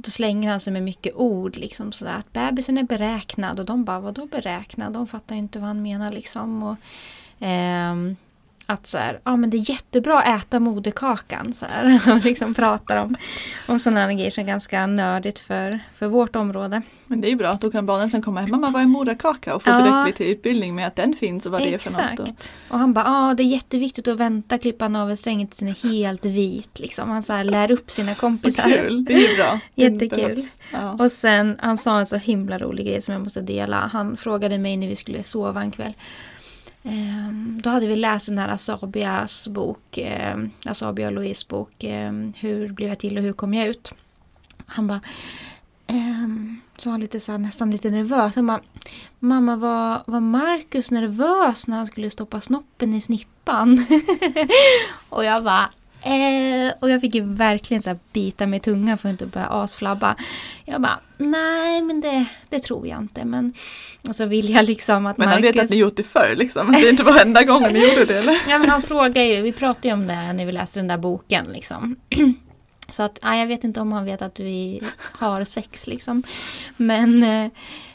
[0.00, 3.84] då slänger han sig med mycket ord liksom sådär att bebisen är beräknad och de
[3.84, 4.92] bara vadå beräknad?
[4.92, 6.62] De fattar ju inte vad han menar liksom.
[6.62, 6.76] Och,
[7.38, 8.16] ehm,
[8.70, 12.00] att så här, ja men det är jättebra att äta moderkakan så här.
[12.16, 13.16] Och liksom pratar om,
[13.66, 16.82] om sådana grejer som är ganska nördigt för, för vårt område.
[17.06, 18.50] Men det är ju bra att då kan barnen sen komma hem.
[18.50, 19.54] Mamma vad är moderkaka?
[19.54, 19.78] Och få Ja.
[19.78, 22.20] direkt lite utbildning med att den finns och vad det är för något.
[22.28, 22.52] Exakt.
[22.68, 26.24] Och han bara, ja det är jätteviktigt att vänta klippa navelsträngen tills den är helt
[26.24, 26.80] vit.
[26.80, 27.08] Liksom.
[27.10, 28.62] Han så här, lär upp sina kompisar.
[28.64, 29.60] kul, det är bra.
[29.74, 30.38] Jättekul.
[30.72, 30.92] Ja.
[30.92, 33.90] Och sen, han sa en så himla rolig grej som jag måste dela.
[33.92, 35.92] Han frågade mig när vi skulle sova en kväll.
[36.82, 42.32] Ehm, då hade vi läst den här Asabias bok, ehm, Asabia och Louise bok, ehm,
[42.36, 43.94] Hur blev jag till och hur kom jag ut?
[44.66, 45.00] Han bara,
[45.86, 48.34] ehm, så var han lite så här, nästan lite nervös.
[48.34, 48.60] Han bara,
[49.18, 53.86] mamma var, var Marcus nervös när han skulle stoppa snoppen i snippan?
[55.08, 55.70] och jag bara,
[56.02, 59.46] Eh, och jag fick ju verkligen så bita mig i tungan för att inte börja
[59.46, 60.16] asflabba.
[60.64, 63.24] Jag bara, nej men det, det tror jag inte.
[63.24, 63.52] Men,
[64.08, 65.56] och så vill jag liksom att Men han Marcus...
[65.56, 66.70] vet att ni gjort det förr liksom.
[66.70, 68.38] Att det inte var enda gången ni gjorde det eller?
[68.48, 70.98] Ja men han frågar ju, vi pratade ju om det när vi läste den där
[70.98, 71.96] boken liksom.
[72.90, 76.22] Så att, ja, jag vet inte om han vet att vi har sex liksom.
[76.76, 77.50] Men eh,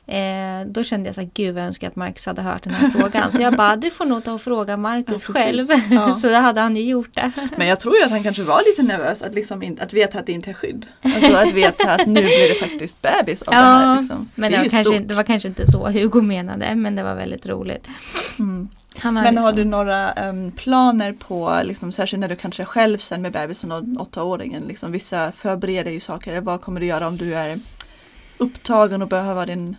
[0.07, 2.89] eh, då kände jag så här, gud jag önskar att Marcus hade hört den här
[2.89, 3.31] frågan.
[3.31, 5.67] Så jag bara, du får nog ta och fråga Marcus Ja, själv.
[5.91, 6.13] Ja.
[6.21, 7.31] Så då hade han ju gjort det.
[7.57, 10.19] Men jag tror ju att han kanske var lite nervös att, liksom in, att veta
[10.19, 10.85] att det inte är skydd.
[11.01, 13.99] Alltså att veta att nu blir det faktiskt bebis av det här.
[14.01, 14.29] Liksom.
[14.35, 17.15] men det det, var kanske, det var kanske inte så Hugo menade, men det var
[17.15, 17.87] väldigt roligt.
[18.39, 18.69] Mm.
[19.01, 22.65] Har Men har liksom- du några em, planer på, liksom, särskilt när du kanske är
[22.65, 26.41] själv sen med bebisen och åttaåringen, liksom, vissa förbereder ju saker.
[26.41, 27.59] Vad kommer du göra om du är
[28.37, 29.75] upptagen och behöver din,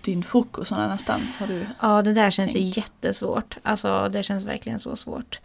[0.00, 1.36] din fokus någon annanstans?
[1.36, 2.76] Har du, Ja, det där känns tänkt?
[2.76, 3.56] ju jättesvårt.
[3.62, 5.40] Alltså, det känns verkligen så svårt.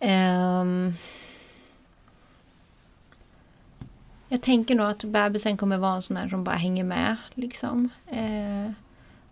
[0.00, 0.94] Ehm,
[4.28, 7.16] jag tänker nog att bebisen kommer vara en sån här som bara hänger med.
[7.34, 7.88] Liksom.
[8.10, 8.70] Eh,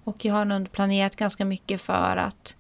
[0.04, 2.54] och jag har nog planerat ganska mycket för att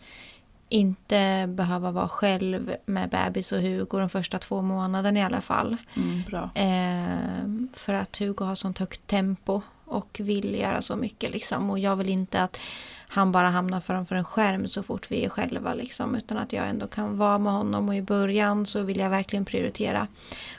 [0.68, 5.76] inte behöva vara själv med bebis och Hugo de första två månaderna i alla fall.
[5.96, 6.50] mm, bra.
[6.54, 9.60] Eh, för att Hugo har sånt högt tempo
[9.92, 11.32] och vill göra så mycket.
[11.32, 11.70] Liksom.
[11.70, 12.60] Och jag vill inte att
[13.08, 15.74] han bara hamnar framför en skärm så fort vi är själva.
[15.74, 17.88] Liksom, utan att jag ändå kan vara med honom.
[17.88, 20.06] Och i början så vill jag verkligen prioritera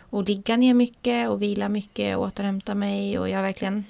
[0.09, 3.19] och ligga ner mycket och vila mycket och återhämta mig.
[3.19, 3.83] Och jag har verkligen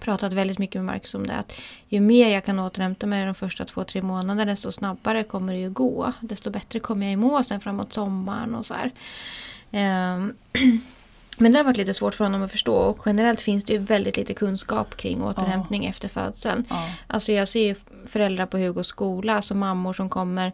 [0.00, 1.34] pratat väldigt mycket med Marcus om det.
[1.34, 1.52] Att
[1.88, 5.58] ju mer jag kan återhämta mig de första två, tre månaderna desto snabbare kommer det
[5.58, 6.12] ju gå.
[6.20, 8.90] Desto bättre kommer jag må sen framåt sommaren och så här.
[10.14, 10.34] Um,
[11.38, 13.78] Men det har varit lite svårt för honom att förstå och generellt finns det ju
[13.78, 16.64] väldigt lite kunskap kring återhämtning efter födseln.
[16.68, 16.90] Ja.
[17.06, 17.74] Alltså jag ser ju
[18.06, 20.52] föräldrar på Hugos skola, alltså mammor som kommer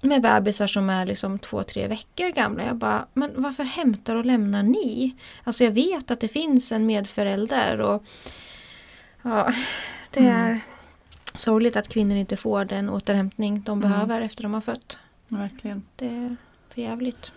[0.00, 2.64] med bebisar som är liksom två, tre veckor gamla.
[2.66, 5.16] Jag bara, men varför hämtar och lämnar ni?
[5.44, 8.04] Alltså jag vet att det finns en medförälder och
[9.22, 9.52] ja,
[10.10, 10.36] det Mm.
[10.36, 10.60] är
[11.34, 13.90] sorgligt att kvinnor inte får den återhämtning de Mm.
[13.90, 14.98] behöver efter de har fött.
[15.28, 15.82] Verkligen.
[15.96, 16.36] Det är
[16.74, 17.32] för jävligt.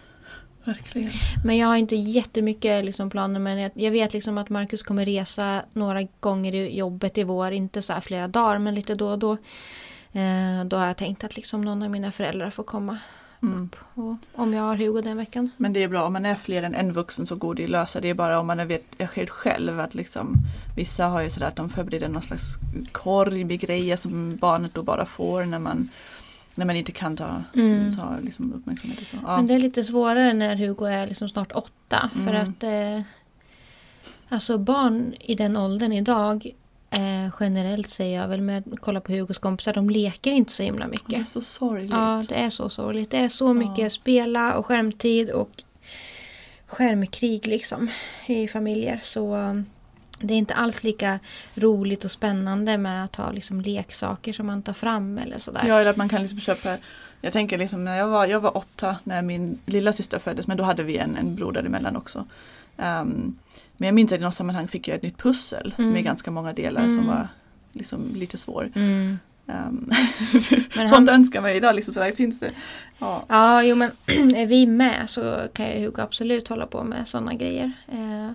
[0.65, 1.09] Verkligen.
[1.43, 5.05] Men jag har inte jättemycket liksom planer men jag, jag vet liksom att Marcus kommer
[5.05, 7.51] resa några gånger i jobbet i vår.
[7.51, 9.31] Inte så här flera dagar men lite då och då.
[10.11, 12.97] Eh, då har jag tänkt att liksom någon av mina föräldrar får komma
[13.43, 13.63] Mm.
[13.63, 13.75] upp.
[13.93, 15.49] Och, om jag har Hugo den veckan.
[15.57, 17.69] Men det är bra, om man är fler än en vuxen så går det att
[17.69, 18.01] lösa.
[18.01, 20.35] Det är bara om man är, vet, är själv att liksom
[20.75, 22.45] Vissa har ju sådär att de förbereder någon slags
[22.91, 25.89] korg med grejer som barnet då bara får när man
[26.55, 27.95] när man inte kan ta, Mm.
[27.97, 29.17] ta liksom uppmärksamhet och så.
[29.23, 29.37] Ja.
[29.37, 32.09] Men det är lite svårare när Hugo är liksom snart åtta.
[32.13, 32.41] För Mm.
[32.43, 33.01] att eh,
[34.29, 36.51] Alltså barn i den åldern idag
[36.89, 39.73] eh, Generellt säger jag väl med att kolla på Hugos kompisar.
[39.73, 41.27] De leker inte så himla det är mycket.
[41.27, 41.91] så sorgligt.
[41.91, 43.11] Ja, det är så sorgligt.
[43.11, 43.89] Det är så mycket Ja.
[43.89, 45.49] spela och skärmtid och
[46.65, 47.89] skärmkrig liksom
[48.25, 48.99] i familjer.
[49.03, 49.35] Så
[50.25, 51.19] det är inte alls lika
[51.55, 55.63] roligt och spännande med att ha liksom leksaker som man tar fram eller sådär.
[55.67, 56.77] Ja, eller att man kan liksom köpa
[57.21, 60.57] Jag tänker liksom när jag var, jag var åtta när min lilla syster föddes men
[60.57, 62.25] då hade vi en, en bror däremellan också.
[62.77, 63.35] Ehm,
[63.77, 65.91] men jag minns att i något sammanhang fick jag ett nytt pussel Mm.
[65.91, 66.95] med ganska många delar Mm.
[66.95, 67.27] som var
[67.71, 68.71] liksom lite svår.
[68.75, 69.19] Mm.
[69.47, 69.91] Um,
[70.75, 71.75] Men sånt han- önskar man ju idag.
[71.75, 72.51] Liksom, sådär, finns det.
[72.99, 73.25] Ja.
[73.27, 73.91] Ja, jo men
[74.35, 77.71] är vi med så kan ju Hugo absolut hålla på med sådana grejer.
[77.87, 78.31] Eh,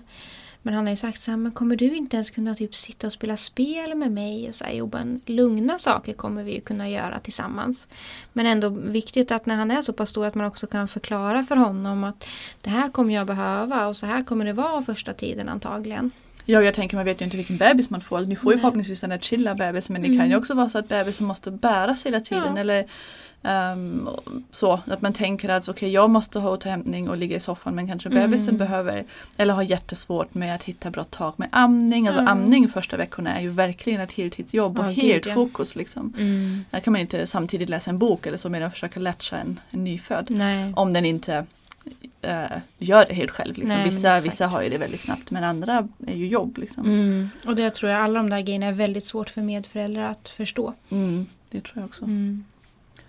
[0.63, 3.07] men han har ju sagt så här, men kommer du inte ens kunna typ sitta
[3.07, 4.49] och spela spel med mig?
[4.49, 7.89] Och så här, jo men lugna saker kommer vi ju kunna göra tillsammans.
[8.33, 11.43] Men ändå viktigt att när han är så pass stor att man också kan förklara
[11.43, 12.27] för honom att
[12.61, 16.11] det här kommer jag behöva och så här kommer det vara första tiden antagligen.
[16.45, 18.21] ja, jag tänker man vet ju inte vilken bebis man får.
[18.21, 18.61] Ni får ju Nej.
[18.61, 20.19] förhoppningsvis den där chilla bebis men det Mm.
[20.19, 22.53] kan ju också vara så att bebisen måste bäras hela tiden.
[22.55, 22.61] Ja.
[22.61, 22.87] Eller
[23.43, 24.09] ehm,
[24.51, 27.89] så att man tänker att okej jag måste ha återhämtning och ligga i soffan men
[27.89, 28.21] kanske Mm.
[28.31, 29.05] bebisen behöver
[29.37, 32.07] eller har jättesvårt med att hitta bra tag med amning.
[32.07, 32.29] Alltså Ja.
[32.29, 35.35] amning första veckorna är ju verkligen ett heltidsjobb och gud, helt ja.
[35.35, 36.13] fokus liksom.
[36.71, 39.85] Där kan man inte samtidigt läsa en bok eller så medan försöka latcha en, en
[39.85, 40.27] nyfödd.
[40.31, 40.73] Nej.
[40.77, 41.47] Om den inte
[42.23, 42.45] eh,
[42.79, 43.57] gör det helt själv.
[43.57, 43.77] Liksom.
[43.79, 46.59] Nej, vissa, vissa har ju det väldigt snabbt men andra är ju jobb.
[46.59, 46.85] Liksom.
[46.85, 47.31] Mm.
[47.47, 50.75] Och det tror jag alla de där grejerna är väldigt svårt för medföräldrar att förstå.
[50.91, 52.05] Mm, det tror jag också.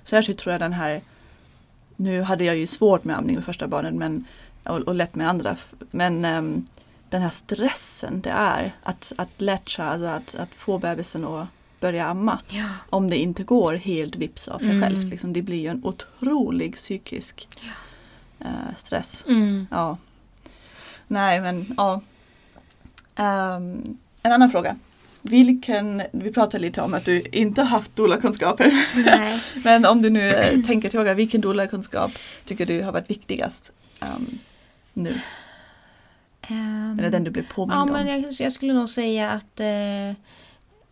[0.04, 1.02] Särskilt tror jag den här
[1.96, 4.26] Nu hade jag ju svårt med amning med första barnet men,
[4.64, 5.58] och, och lätt med andra.
[5.92, 6.68] Men ehm,
[7.10, 11.48] den här stressen det är att, att latcha, alltså att, att få bebisen att
[11.80, 12.40] börja amma.
[12.50, 12.70] Ja.
[12.90, 14.82] Om det inte går helt vips av sig Mm.
[14.82, 15.10] självt.
[15.10, 17.48] Liksom, det blir ju en otrolig psykisk
[18.40, 19.24] eh, stress.
[19.28, 19.68] Mm.
[19.72, 19.98] Ja.
[21.08, 22.02] Nej men ja.
[23.16, 24.76] Ehm, en annan fråga.
[25.22, 28.72] Vilken, vi pratade lite om att du inte haft doula-kunskaper.
[29.64, 32.12] Men om du nu eh, tänker tillbaka, vilken doula-kunskap
[32.46, 34.40] tycker du har varit viktigast ehm,
[34.94, 35.14] nu?
[36.42, 37.90] Ehm, Eller den du blev påmind Ja, om?
[37.92, 40.10] men jag, jag skulle nog säga att eh,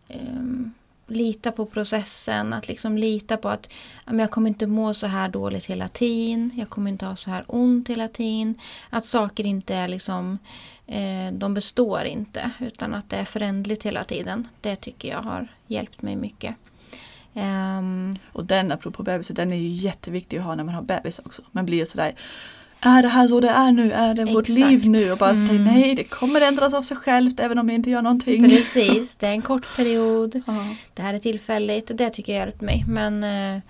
[0.08, 0.72] ehm,
[1.10, 2.52] lita på processen.
[2.52, 3.68] Att liksom lita på att
[4.06, 6.50] jag kommer inte må så här dåligt hela tiden.
[6.56, 8.54] Jag kommer inte ha så här ont hela tiden.
[8.90, 10.38] Att saker inte är liksom,
[10.86, 12.50] eh, de består inte.
[12.60, 14.48] Utan att det är förändligt hela tiden.
[14.60, 16.56] Det tycker jag har hjälpt mig mycket.
[17.34, 18.16] Ehm.
[18.32, 21.42] Och den, apropå bebisar, den är ju jätteviktig att ha när man har bebis också.
[21.52, 22.14] Man blir ju sådär
[22.80, 23.92] är det här så det är nu?
[23.92, 24.70] Är det vårt Exakt.
[24.70, 25.12] liv nu?
[25.12, 25.64] Och bara Mm.
[25.64, 28.48] nej det kommer ändras av sig självt även om jag inte gör någonting.
[28.50, 30.34] precis, det är en kort period.
[30.46, 30.54] Ja.
[30.94, 31.90] det här är tillfälligt.
[31.98, 32.84] Det tycker jag hjälpt mig.
[32.88, 33.60] Men eh,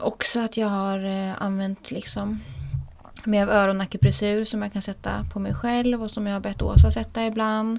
[0.00, 2.40] också att jag har eh, använt liksom
[3.24, 6.62] mer av öronakupressur som jag kan sätta på mig själv och som jag har bett
[6.62, 7.78] Åsa sätta ibland.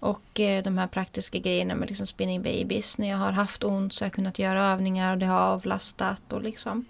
[0.00, 2.98] Och eh, de här praktiska grejerna med liksom spinning babies.
[2.98, 6.32] När jag har haft ont så har jag kunnat göra övningar och det har avlastat.
[6.32, 6.84] Och liksom.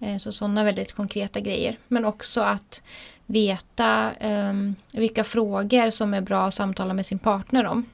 [0.00, 1.78] Eh, så sådana väldigt konkreta grejer.
[1.88, 2.82] Men också att
[3.26, 4.52] veta eh,
[4.92, 7.84] vilka frågor som är bra att samtala med sin partner om.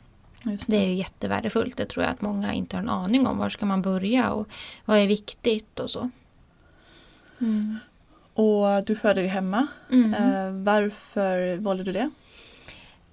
[0.44, 1.76] Just Det är ju jättevärdefullt.
[1.76, 3.38] Det tror jag att många inte har en aning om.
[3.38, 4.48] Var ska man börja och
[4.84, 6.10] vad är viktigt och så.
[7.40, 7.78] Mm.
[8.34, 9.66] Och du födde ju hemma.
[9.90, 10.14] Mm.
[10.14, 12.10] Eh, varför valde du det?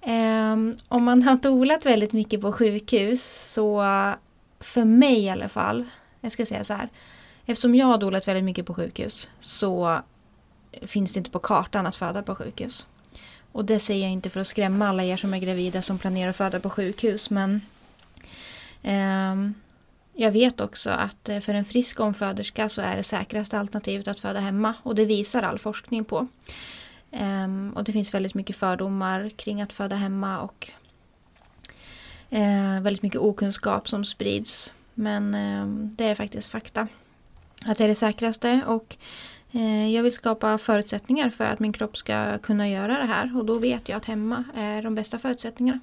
[0.02, 3.84] Ehm, om man har dolat väldigt mycket på sjukhus så
[4.60, 5.84] för mig i alla fall,
[6.20, 6.88] jag ska säga så här.
[7.50, 10.00] Eftersom jag har dolat väldigt mycket på sjukhus så
[10.82, 12.86] finns det inte på kartan att föda på sjukhus.
[13.52, 16.30] Och det säger jag inte för att skrämma alla er som är gravida som planerar
[16.30, 17.60] att föda på sjukhus men
[18.82, 19.52] eh,
[20.14, 24.20] jag vet också att eh, för en frisk omföderska så är det säkraste alternativet att
[24.20, 26.26] föda hemma och det visar all forskning på.
[27.12, 30.68] Um, och det finns väldigt mycket fördomar kring att föda hemma och
[32.32, 34.72] uh, väldigt mycket okunskap som sprids.
[34.94, 36.88] Men ehm, det är faktiskt fakta.
[37.66, 38.96] Att det är det säkraste och
[39.52, 43.44] eh, jag vill skapa förutsättningar för att min kropp ska kunna göra det här och
[43.44, 45.80] då vet jag att hemma är de bästa förutsättningarna.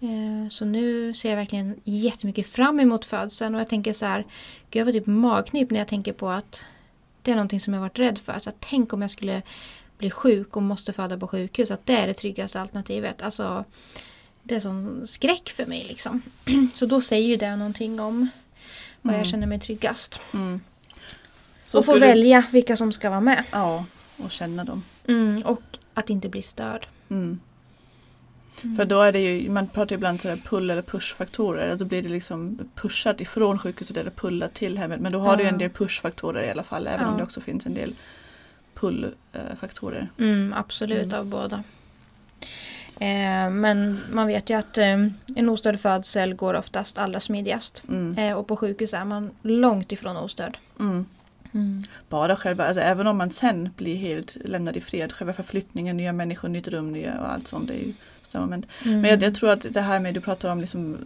[0.00, 4.20] Eh, Så nu ser jag verkligen jättemycket fram emot födseln och jag tänker så här,
[4.70, 6.60] gud jag får typ magknip när jag tänker på att
[7.22, 8.38] Det är någonting som jag varit rädd för.
[8.38, 9.42] Så att tänk om jag skulle
[9.98, 11.70] bli sjuk och måste föda på sjukhus.
[11.70, 13.22] Att det är det tryggaste alternativet.
[13.22, 13.64] Alltså,
[14.42, 16.22] det är sån skräck för mig liksom.
[16.74, 18.28] Så då säger ju det någonting om
[19.02, 19.18] var Mm.
[19.18, 20.20] jag känner mig tryggast.
[20.34, 20.60] Mm.
[21.76, 23.44] Så och få skulle- välja vilka som ska vara med.
[23.50, 23.84] Ja,
[24.24, 24.82] och känna dem.
[25.08, 25.62] Mm, och
[25.94, 26.86] att inte bli störd.
[27.10, 27.40] Mm.
[28.76, 31.70] För då är det ju, man pratar ibland sådär pull eller pushfaktorer.
[31.70, 35.00] Alltså blir det liksom pushat ifrån sjukhuset eller pullat till hemmet.
[35.00, 35.52] Men då har du ju Ja.
[35.52, 36.86] en del pushfaktorer i alla fall.
[36.86, 37.08] Även Ja.
[37.10, 37.94] om det också finns en del
[38.74, 40.08] pullfaktorer.
[40.18, 41.18] Mm, absolut Mm.
[41.20, 41.62] av båda.
[43.00, 44.86] Eh, men man vet ju att eh,
[45.36, 47.82] en ostörd födsel går oftast allra smidigast.
[47.88, 48.18] Mm.
[48.18, 50.58] Eh, och på sjukhus är man långt ifrån ostörd.
[51.54, 51.84] Mm.
[52.08, 56.12] Bara själva, alltså även om man sen blir helt lämnad i fred, själva förflyttningen, nya
[56.12, 57.68] människor, nytt rum, nya och allt sånt.
[57.68, 57.92] Det är ju.
[58.34, 59.00] Mm.
[59.00, 60.96] Men jag, jag tror att det här med, du pratar om liksom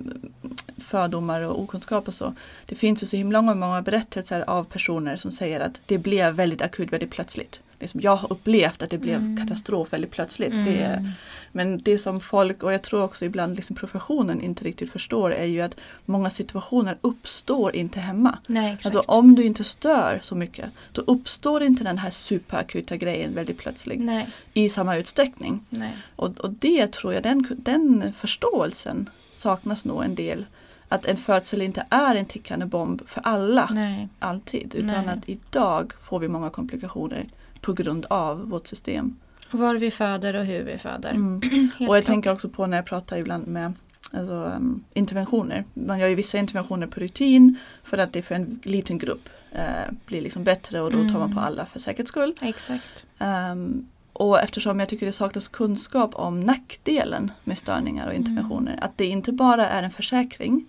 [0.78, 2.34] fördomar och okunskap och så.
[2.66, 6.62] Det finns ju så himla många berättelser av personer som säger att det blev väldigt
[6.62, 7.60] akut väldigt plötsligt.
[7.80, 9.36] Liksom, jag har upplevt att det blev Mm.
[9.36, 10.52] katastrof väldigt plötsligt.
[10.52, 10.64] Mm.
[10.64, 11.12] Det
[11.52, 15.44] men det som folk, och jag tror också ibland liksom professionen inte riktigt förstår är
[15.44, 18.38] ju att många situationer uppstår inte hemma.
[18.46, 18.72] Nej.
[18.84, 23.58] Alltså om du inte stör så mycket då uppstår inte den här superakuta grejen väldigt
[23.58, 25.64] plötsligt Nej, i samma utsträckning.
[25.70, 25.96] nej.
[26.16, 30.46] Och, och det tror jag, den, den förståelsen saknas nog en del.
[30.88, 34.08] Att en födsel inte är en tickande bomb för alla nej.
[34.18, 34.74] alltid.
[34.74, 35.14] Utan Nej.
[35.18, 37.26] att idag får vi många komplikationer
[37.60, 39.16] på grund av vårt system.
[39.50, 41.10] Var vi föder och hur vi föder.
[41.10, 41.38] Mm.
[41.78, 42.04] Och jag klart.
[42.04, 43.72] tänker också på när jag pratar ibland med
[44.12, 45.64] alltså, um, interventioner.
[45.74, 49.92] Man gör ju vissa interventioner på rutin för att det för en liten grupp eh,
[50.06, 51.34] blir liksom bättre och då tar man Mm.
[51.34, 52.34] på alla för säkerhets skull.
[52.40, 53.04] Exakt.
[53.18, 58.78] Ehm, och eftersom jag tycker det saknas kunskap om nackdelen med störningar och interventioner.
[58.82, 60.66] Att det inte bara är en försäkring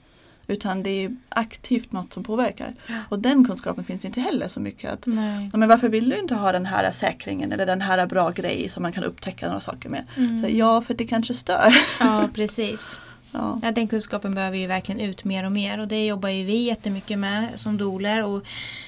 [0.52, 2.74] utan det är aktivt något som påverkar.
[3.10, 4.92] Och den kunskapen finns inte heller så mycket.
[4.92, 5.50] Att, Nej.
[5.54, 8.84] men varför vill du inte ha den här säkringen eller den här bra grej som
[8.84, 10.04] man kan upptäcka några saker med?
[10.18, 10.42] Mm.
[10.44, 11.76] Så, ja, för det kanske stör.
[12.00, 13.00] Ja, precis.
[13.32, 13.60] Ja.
[13.64, 16.58] Ja, den kunskapen behöver ju verkligen ut mer och mer och det jobbar ju vi
[16.64, 18.44] jättemycket med som doler och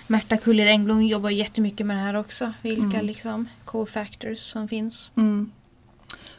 [0.08, 2.54] Märta Kuller Engblom jobbar jättemycket med det här också.
[2.62, 3.06] Vilka Mm.
[3.06, 5.12] liksom co-factors som finns.
[5.18, 5.52] Mm.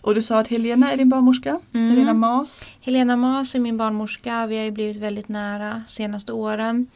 [0.04, 1.60] Och du sa att Helena är din barnmorska?
[1.72, 1.90] Mm.
[1.90, 2.68] Helena Mas?
[2.80, 4.46] Helena Mas är min barnmorska.
[4.46, 6.86] Vi har ju blivit väldigt nära senaste åren.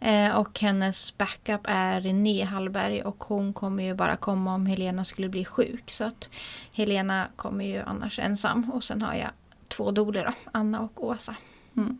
[0.00, 5.04] Eh, och hennes backup är René Hallberg och hon kommer ju bara komma om Helena
[5.04, 5.90] skulle bli sjuk.
[5.90, 6.28] Så att
[6.74, 8.70] Helena kommer ju annars ensam.
[8.70, 9.30] Och sen har jag
[9.68, 11.34] två doler då, Anna och Åsa.
[11.76, 11.98] Mm.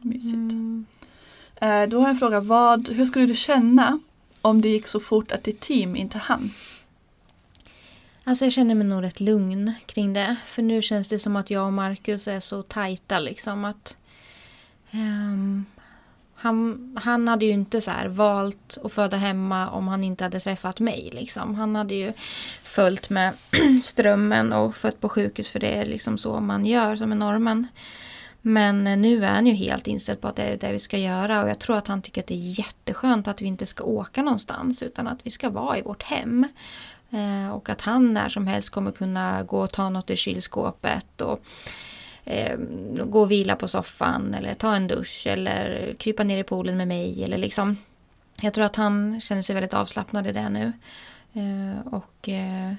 [0.00, 0.34] Mysigt.
[0.34, 0.86] Mm.
[1.54, 2.40] Eh, då har jag en fråga.
[2.40, 4.00] Vad, hur skulle du känna
[4.42, 6.50] om det gick så fort att ditt team inte hann?
[8.24, 10.36] Alltså jag känner mig nog rätt lugn kring det.
[10.44, 13.96] För nu känns det som att jag och Marcus är så tajta liksom att
[14.94, 15.66] Um,
[16.34, 20.40] han, han hade ju inte så här valt att föda hemma om han inte hade
[20.40, 21.10] träffat mig.
[21.12, 21.54] Liksom.
[21.54, 22.12] Han hade ju
[22.62, 23.34] följt med
[23.82, 27.66] strömmen och fött på sjukhus för det är liksom så man gör som är normen.
[28.40, 30.98] Men eh, nu är han ju helt inställd på att det är det vi ska
[30.98, 33.84] göra och jag tror att han tycker att det är jätteskönt att vi inte ska
[33.84, 36.46] åka någonstans utan att vi ska vara i vårt hem.
[37.12, 41.20] Eh, och att han när som helst kommer kunna gå och ta något i kylskåpet
[41.20, 41.44] och
[42.24, 42.58] eh,
[43.04, 46.88] gå och vila på soffan eller ta en dusch eller krypa ner i poolen med
[46.88, 47.76] mig eller liksom.
[48.42, 50.72] Jag tror att han känner sig väldigt avslappnad i det nu.
[51.32, 52.72] Eh, och eh,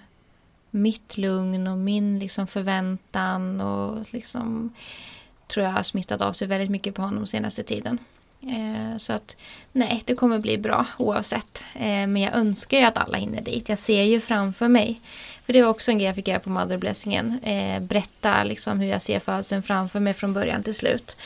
[0.70, 4.74] mitt lugn och min liksom förväntan och liksom
[5.48, 7.98] tror jag har smittat av sig väldigt mycket på honom senaste tiden.
[8.48, 9.36] Eh, så att
[9.72, 11.64] nej, det kommer bli bra oavsett.
[11.76, 13.70] Eh, men jag önskar ju att alla hinner dit.
[13.70, 15.02] Jag ser ju framför mig.
[15.44, 17.40] För det var också en grej jag fick göra på Mother Blessingen.
[17.44, 21.18] Eh, berätta liksom hur jag ser födseln framför mig från början till slut.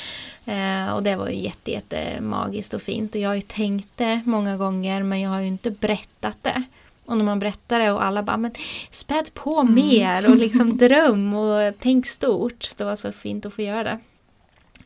[0.96, 3.16] Och det var ju jätte, jätte magiskt och fint.
[3.16, 6.64] Och jag har ju tänkt det många gånger men jag har ju inte berättat det.
[7.06, 8.52] Och när man berättar det och alla bara men
[8.92, 12.70] späd på mer och liksom dröm och tänk stort.
[12.78, 13.84] Det var så fint att få göra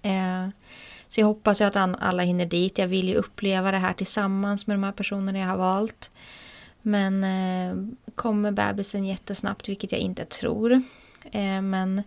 [0.01, 0.51] det.
[1.11, 2.77] Så jag hoppas ju att alla hinner dit.
[2.77, 6.11] Jag vill ju uppleva det här tillsammans med de här personerna jag har valt.
[6.81, 7.75] Men eh,
[8.15, 10.71] kommer bebisen jättesnabbt, vilket jag inte tror.
[11.31, 12.03] Eh, men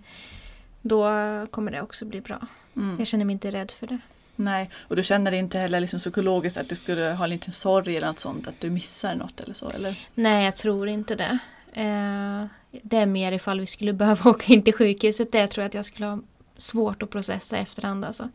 [0.83, 1.07] då
[1.51, 2.47] kommer det också bli bra.
[2.77, 2.97] Mm.
[2.99, 3.99] Jag känner mig inte rädd för det.
[4.37, 7.97] Nej, och du känner inte heller liksom psykologiskt att du skulle ha en liten sorg
[7.97, 9.71] eller något sånt, att du missar något eller så?
[9.71, 9.99] Eller?
[10.15, 11.39] Nej, jag tror inte det.
[11.73, 12.47] Eh,
[12.83, 15.33] det är mer ifall vi skulle behöva åka in till sjukhuset.
[15.33, 16.21] Det tror jag att jag skulle ha
[16.57, 18.05] svårt att processa efterhand.
[18.05, 18.29] Alltså.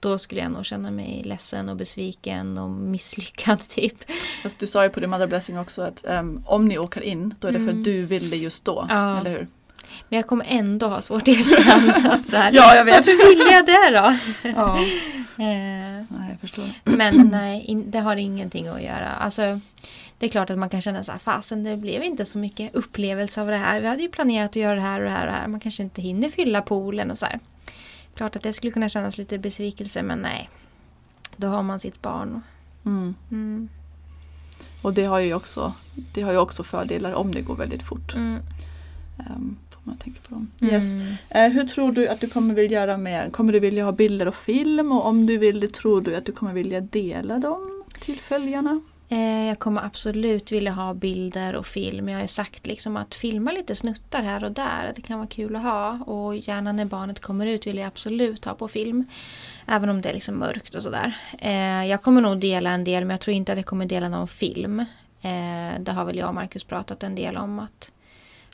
[0.00, 4.10] Då skulle jag nog känna mig ledsen och besviken och misslyckad typ.
[4.42, 7.34] Fast du sa ju på din Mother Blessing också att ehm, om ni åker in
[7.40, 7.78] då är det för Mm.
[7.78, 8.86] att du vill det just då.
[8.88, 9.20] Ja.
[9.20, 9.46] Eller hur?
[10.08, 12.26] Men jag kommer ändå ha svårt i efterhand.
[12.26, 12.96] Så här, Ja, jag vet.
[12.96, 14.16] Varför vill jag det då?
[14.60, 14.78] Ja.
[15.40, 15.46] Eh,
[16.08, 16.64] Nej, jag förstår.
[16.84, 19.08] Men nej, in, det har ingenting att göra.
[19.20, 19.60] Alltså,
[20.18, 22.74] det är klart att man kan känna så här, fasen det blev inte så mycket
[22.74, 23.80] upplevelse av det här.
[23.80, 25.46] Vi hade ju planerat att göra det här och det här och det här.
[25.48, 27.40] Man kanske inte hinner fylla poolen och så här.
[28.14, 30.50] Klart att det skulle kunna kännas lite besvikelse men nej.
[31.36, 32.42] Då har man sitt barn.
[32.84, 33.14] Mm.
[33.30, 33.68] Mm.
[34.82, 35.72] Och det har ju också,
[36.14, 38.14] det har ju också fördelar om det går väldigt fort.
[38.14, 38.38] Mm.
[39.18, 40.50] Um, får man tänka på dem.
[40.60, 40.74] Mm.
[40.74, 40.92] Yes.
[41.28, 44.28] Eh, hur tror du att du kommer vilja göra med, kommer du vilja ha bilder
[44.28, 47.84] och film och om du vill det tror du att du kommer vilja dela dem
[48.00, 48.80] till följarna?
[49.12, 52.08] Eh, jag kommer absolut vilja ha bilder och film.
[52.08, 54.92] Jag har ju sagt liksom att filma lite snuttar här och där.
[54.96, 55.90] Det kan vara kul att ha.
[55.90, 59.04] Och gärna när barnet kommer ut vill jag absolut ha på film.
[59.66, 61.16] Även om det är liksom mörkt och sådär.
[61.38, 64.08] Eh, jag kommer nog dela en del men jag tror inte att jag kommer dela
[64.08, 64.80] någon film.
[65.22, 67.58] Eh, det har väl jag och Marcus pratat en del om.
[67.58, 67.90] att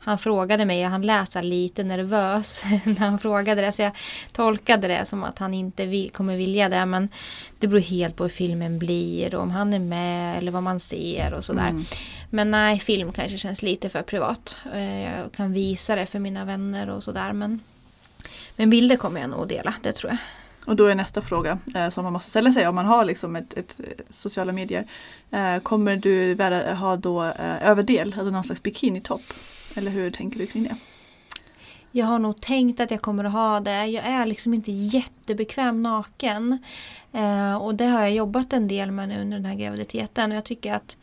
[0.07, 3.73] han frågade mig och han lät lite nervös när han frågade det.
[3.73, 3.93] Så jag
[4.33, 6.87] tolkade det som att han inte vill, kommer vilja det.
[6.87, 7.09] Men
[7.59, 10.81] det beror helt på hur filmen blir och om han är med eller vad man
[10.81, 11.69] ser och sådär.
[11.69, 11.85] Mm.
[12.31, 14.59] Men nej, film kanske känns lite för privat.
[14.75, 17.33] Eh, Jag kan visa det för mina vänner och sådär.
[17.33, 17.61] Men,
[18.57, 20.19] men bilder kommer jag nog att dela, det tror jag.
[20.67, 23.37] Och då är nästa fråga eh, som man måste ställa sig om man har liksom
[23.37, 24.87] ett, ett eh, sociala medier.
[25.31, 26.43] Eh, kommer du
[26.75, 29.23] ha då eh, överdel, alltså någon slags bikinitopp?
[29.77, 30.77] Eller hur tänker du kring det?
[31.93, 33.87] Jag har nog tänkt att jag kommer att ha det.
[33.87, 36.59] Jag är liksom inte jättebekväm naken.
[37.13, 40.31] Eh, och det har jag jobbat en del med nu under den här graviditeten.
[40.31, 40.97] Och jag tycker att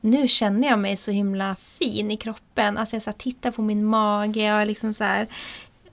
[0.00, 2.78] nu känner jag mig så himla fin i kroppen.
[2.78, 5.26] Alltså jag så här, tittar på min mage och liksom så här,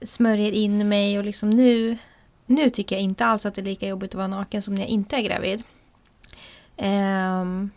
[0.02, 1.18] smörjer in mig.
[1.18, 1.98] Och liksom nu,
[2.46, 4.82] nu tycker jag inte alls att det är lika jobbigt att vara naken som när
[4.82, 5.62] jag inte är gravid.
[6.76, 7.70] Ehm,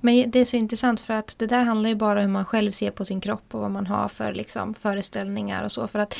[0.00, 2.44] men det är så intressant för att det där handlar ju bara om hur man
[2.44, 5.86] själv ser på sin kropp och vad man har för liksom, föreställningar och så.
[5.88, 6.18] För att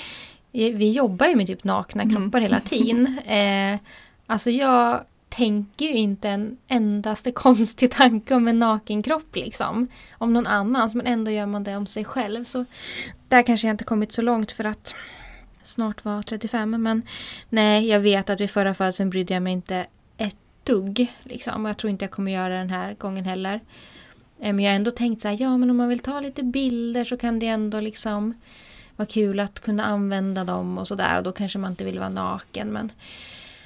[0.52, 2.16] vi jobbar ju med typ nakna Mm.
[2.16, 3.18] kroppar hela tiden.
[3.26, 3.78] Eh,
[4.26, 9.88] alltså jag tänker ju inte en endaste konstig tanke om en naken kropp liksom.
[10.18, 12.44] Om någon annans men ändå gör man det om sig själv.
[12.44, 12.64] Så
[13.28, 14.94] där kanske jag inte kommit så långt för att
[15.62, 17.02] snart vara 35 men
[17.48, 19.86] nej jag vet att vid förra födseln brydde jag mig inte
[20.72, 21.12] dugg.
[21.22, 21.64] Liksom.
[21.64, 23.60] Och jag tror inte jag kommer göra den här gången heller.
[24.40, 26.42] Eh, Men jag har ändå tänkt så här, ja men om man vill ta lite
[26.42, 28.34] bilder så kan det ändå liksom
[28.96, 31.16] vara kul att kunna använda dem och sådär.
[31.16, 32.92] Och då kanske man inte vill vara naken men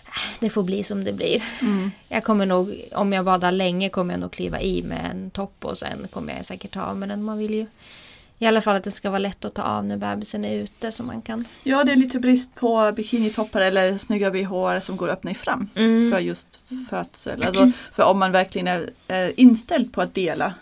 [0.06, 1.42] äh, det får bli som det blir.
[1.60, 1.90] Mm.
[2.08, 5.64] Jag kommer nog, om jag badar länge kommer jag nog kliva i med en topp
[5.64, 7.22] och sen kommer jag säkert ta av mig den.
[7.22, 7.66] Man vill ju
[8.42, 10.92] i alla fall att det ska vara lätt att ta av när bebisen är ute
[10.92, 11.44] så man kan...
[11.62, 15.34] Ja, det är lite brist på bikinitoppar eller snygga bh som går att öppna i
[15.34, 16.10] fram Mm.
[16.12, 17.42] för just födsel.
[17.46, 20.54] Alltså, för om man verkligen är eh, inställd på att dela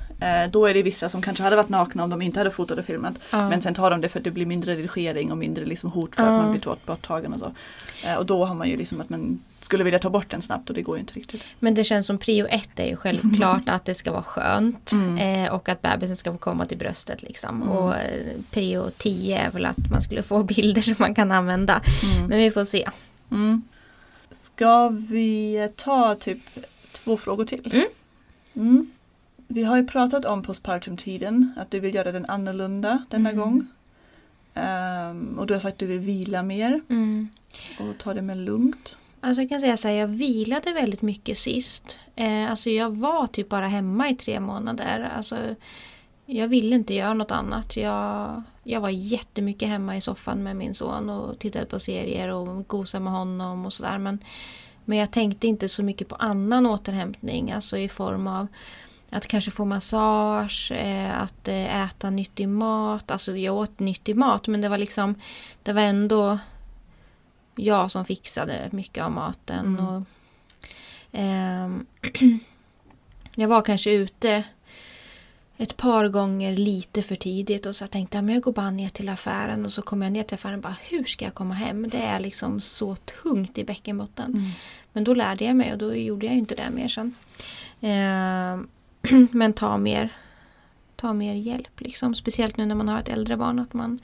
[0.50, 2.84] då är det vissa som kanske hade varit nakna om de inte hade fotat och
[2.84, 3.14] filmat.
[3.30, 3.48] Ja.
[3.48, 6.14] Men sen tar de det för att det blir mindre redigering och mindre liksom hot
[6.16, 6.28] för Ja.
[6.36, 7.52] att man blir borttagen och så.
[8.08, 10.68] Eh, och då har man ju liksom att man skulle vilja ta bort den snabbt
[10.68, 11.42] och det går ju inte riktigt.
[11.58, 14.92] Men det känns som prio ett är ju självklart att det ska vara skönt.
[14.92, 15.44] Mm.
[15.44, 17.62] Eh, och att bebisen ska få komma till bröstet liksom.
[17.62, 17.68] Mm.
[17.68, 21.80] Och eh, prio 10 är väl att man skulle få bilder som man kan använda.
[22.14, 22.26] Mm.
[22.26, 22.88] Men vi får se.
[23.30, 23.62] Mm.
[24.32, 26.38] Ska vi ta typ
[26.92, 27.84] två frågor till?
[29.52, 33.40] Vi har ju pratat om postpartumtiden, att du vill göra den annorlunda denna Mm.
[33.40, 33.66] gång.
[34.54, 37.28] Ehm, och du har sagt att du vill vila mer Mm.
[37.80, 38.96] och ta det mer lugnt.
[39.20, 41.98] Alltså jag kan säga så här, jag vilade väldigt mycket sist.
[42.16, 45.10] Eh, alltså jag var typ bara hemma i tre månader.
[45.16, 45.36] Alltså,
[46.26, 47.76] jag ville inte göra något annat.
[47.76, 52.68] Jag, jag var jättemycket hemma i soffan med min son och tittade på serier och
[52.68, 53.98] gosade med honom och sådär.
[53.98, 54.18] Men,
[54.84, 57.52] men jag tänkte inte så mycket på annan återhämtning.
[57.52, 58.46] Alltså i form av
[59.12, 63.10] att kanske få massage, eh, att eh, äta nyttig mat.
[63.10, 65.14] Alltså jag åt nyttig mat men det var liksom
[65.62, 66.38] Det var ändå
[67.56, 69.66] jag som fixade mycket av maten.
[69.66, 69.86] Mm.
[69.86, 70.02] Och,
[71.12, 71.86] ehm,
[73.34, 74.44] jag var kanske ute
[75.56, 78.88] ett par gånger lite för tidigt och så jag tänkte att jag går bara ner
[78.88, 81.54] till affären och så kommer jag ner till affären och bara hur ska jag komma
[81.54, 81.88] hem?
[81.88, 84.52] Det är liksom så tungt i bäckenbotten.
[84.92, 87.14] Men då lärde jag mig och då gjorde jag inte det mer sen.
[87.80, 88.68] Ehm,
[89.30, 90.12] men ta mer,
[90.96, 92.14] ta mer hjälp liksom.
[92.14, 93.58] Speciellt nu när man har ett äldre barn.
[93.58, 93.98] Att man,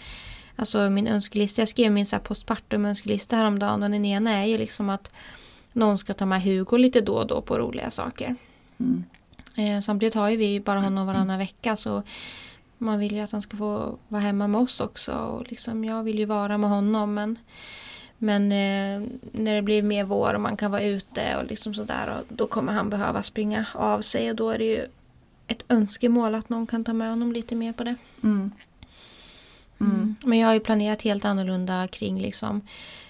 [0.57, 4.45] alltså min önskelista, jag skrev min så här postpartum önskelista häromdagen och den ena är
[4.45, 5.11] ju liksom att
[5.73, 8.37] någon ska ta med Hugo lite då och då på roliga saker.
[8.79, 9.05] Mm.
[9.57, 12.03] Eh, samtidigt har ju vi bara honom varannan vecka så
[12.79, 15.13] man vill ju att han ska få vara hemma med oss också.
[15.13, 17.39] Och liksom, jag vill ju vara med honom men,
[18.19, 22.17] men eh, när det blir mer vår och man kan vara ute och liksom sådär
[22.19, 24.87] och då kommer han behöva springa av sig och då är det ju
[25.47, 27.95] ett önskemål att någon kan ta med honom lite mer på det.
[28.23, 28.51] Mm.
[29.81, 30.15] Mm.
[30.25, 32.61] Men jag har ju planerat helt annorlunda kring liksom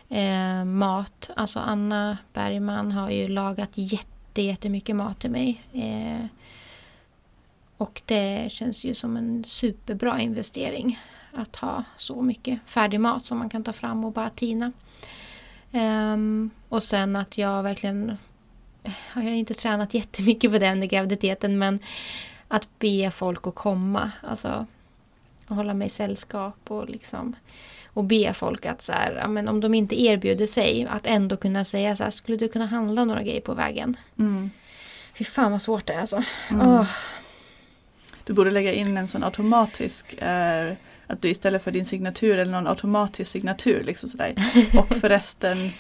[0.08, 1.30] eh, mat.
[1.36, 5.62] Alltså Anna Bergman har ju lagat jätte, jättemycket mat till mig.
[5.72, 6.26] Eh,
[7.76, 10.98] och det känns ju som en superbra investering
[11.32, 14.72] att ha så mycket färdig mat som man kan ta fram och bara tina.
[15.76, 18.18] Um, och sen att jag verkligen,
[19.14, 21.78] jag har inte tränat jättemycket på det under graviditeten men
[22.48, 24.10] att be folk att komma.
[24.22, 24.66] Alltså
[25.46, 27.36] att hålla mig i sällskap och liksom
[27.96, 31.64] och be folk att så här, men om de inte erbjuder sig att ändå kunna
[31.64, 33.96] säga så här, skulle du kunna handla några grejer på vägen?
[34.18, 34.50] Mm.
[35.14, 36.22] Fy fan vad svårt det är alltså.
[36.50, 36.68] Mm.
[36.68, 36.88] Oh.
[38.24, 40.72] Du borde lägga in en sån automatisk eh,
[41.06, 44.34] att du istället för din signatur eller någon automatisk signatur liksom sådär.
[44.78, 45.70] Och förresten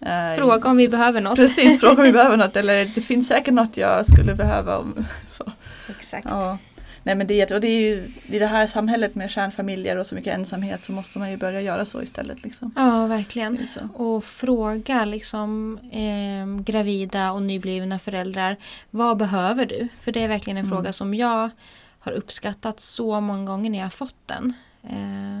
[0.00, 1.36] eh, Fråga om vi behöver något.
[1.36, 4.78] Precis, fråga om vi behöver något eller det finns säkert något jag skulle behöva.
[4.78, 5.52] Om, så.
[5.88, 6.26] Exakt.
[6.30, 6.58] Ja.
[7.04, 10.14] Nej men det, och det är ju i det här samhället med kärnfamiljer och så
[10.14, 12.42] mycket ensamhet så måste man ju börja göra så istället.
[12.42, 12.72] Liksom.
[12.76, 13.68] Ja verkligen.
[13.94, 18.56] Och fråga liksom eh, gravida och nyblivna föräldrar
[18.90, 19.88] vad behöver du?
[19.98, 20.76] För det är verkligen en mm.
[20.76, 21.50] fråga som jag
[21.98, 24.54] har uppskattat så många gånger när jag har fått den.
[24.82, 25.40] Eh,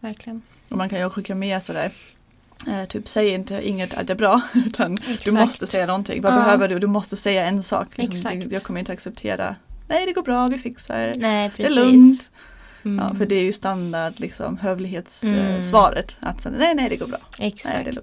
[0.00, 0.42] verkligen.
[0.68, 1.92] Och man kan ju skicka med sådär
[2.66, 5.24] Eh, typ säg inte inget att det är bra utan Exakt.
[5.24, 6.22] du måste säga någonting.
[6.22, 6.36] Vad ja.
[6.36, 6.78] behöver du?
[6.78, 7.98] Du måste säga en sak.
[7.98, 9.56] Liksom, jag kommer inte acceptera
[9.88, 11.64] Nej det går bra, vi fixar Nej, det.
[11.64, 12.30] är lugnt.
[12.84, 13.04] Mm.
[13.04, 16.16] Ja, för det är ju standard liksom, hövlighetssvaret.
[16.22, 16.30] Mm.
[16.30, 17.18] Att nej nej det går bra.
[17.38, 17.74] Exakt.
[17.74, 17.94] Nej,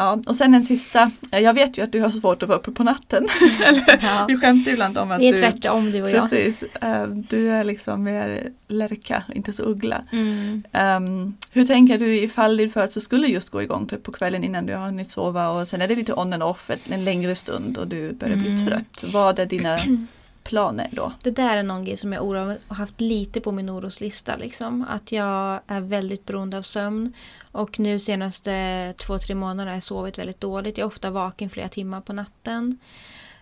[0.00, 1.10] Ja, och sen en sista.
[1.30, 3.28] Jag vet ju att du har svårt att vara uppe på natten.
[4.02, 4.24] ja.
[4.28, 5.24] Vi skämtar ibland om att du...
[5.24, 6.30] Vi är tvärtom du och jag.
[6.30, 6.62] Precis.
[6.62, 10.02] Eh, du är liksom mer lärka, inte så uggla.
[10.12, 10.62] Mm.
[10.72, 14.66] Um, hur tänker du ifall din födsel skulle just gå igång typ på kvällen innan
[14.66, 17.78] du har hunnit sova och sen är det lite on and off en längre stund
[17.78, 18.66] och du börjar bli mm.
[18.66, 19.04] trött.
[19.12, 19.78] Vad är dina
[20.44, 21.12] planer då?
[21.22, 24.36] Det där är någon grej som jag har haft lite på min oroslista.
[24.36, 24.86] Liksom.
[24.88, 27.12] Att jag är väldigt beroende av sömn.
[27.52, 30.78] Och nu senaste två, tre månader har jag sovit väldigt dåligt.
[30.78, 32.78] Jag är ofta vaken flera timmar på natten.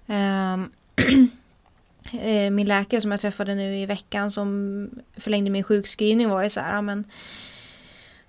[0.06, 0.70] Um,
[2.56, 6.60] min läkare som jag träffade nu i veckan som förlängde min sjukskrivning var ju så
[6.60, 7.04] här, ja, men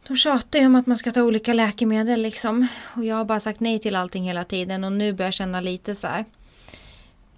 [0.08, 2.68] de tjatar ju om att man ska ta olika läkemedel liksom.
[2.96, 5.62] Och jag har bara sagt nej till allting hela tiden och nu börjar jag känna
[5.62, 6.26] lite så här.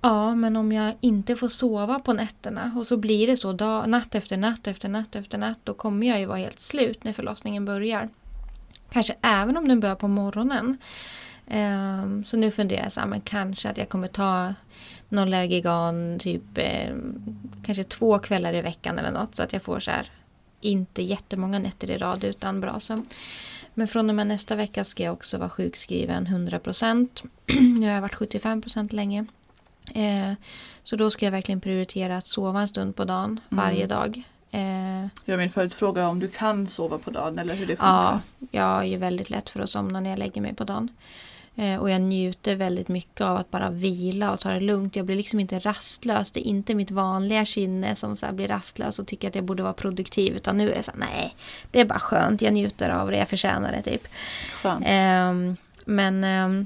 [0.02, 3.90] Ja, men om jag inte får sova på nätterna och så blir det så dag,
[3.90, 7.14] natt efter natt efter natt efter natt då kommer jag ju vara helt slut när
[7.14, 8.10] förlossningen börjar.
[8.92, 10.78] Kanske även om den börjar på morgonen.
[11.48, 14.54] Um, så nu funderar jag så här, men kanske att jag kommer ta
[15.10, 16.96] någon Lergigan typ eh,
[17.66, 20.12] kanske två kvällar i veckan eller något så att jag får så här
[20.62, 23.06] inte jättemånga nätter i rad utan bra sömn.
[23.74, 27.08] Men från och med nästa vecka ska jag också vara sjukskriven 100%.
[27.46, 29.26] nu har jag varit 75% länge.
[29.96, 30.34] Eh,
[30.84, 33.66] så då ska jag verkligen prioritera att sova en stund på dagen mm.
[33.66, 34.24] varje dag.
[34.52, 38.20] Eh, jag min följdfråga om du kan sova på dagen eller hur det funkar?
[38.40, 40.90] Ja, jag är ju väldigt lätt för att somna när jag lägger mig på dagen.
[41.56, 44.96] Eh, och jag njuter väldigt mycket av att bara vila och ta det lugnt.
[44.96, 46.32] Jag blir liksom inte rastlös.
[46.32, 49.64] Det är inte mitt vanliga kynne som så blir rastlös och tycker att jag borde
[49.64, 50.36] vara produktiv.
[50.36, 51.36] Utan nu är det så här, nej,
[51.72, 52.42] det är bara skönt.
[52.42, 54.08] Jag njuter av det, jag förtjänar det typ.
[54.62, 54.86] Skönt.
[54.86, 56.66] Eh, men eh,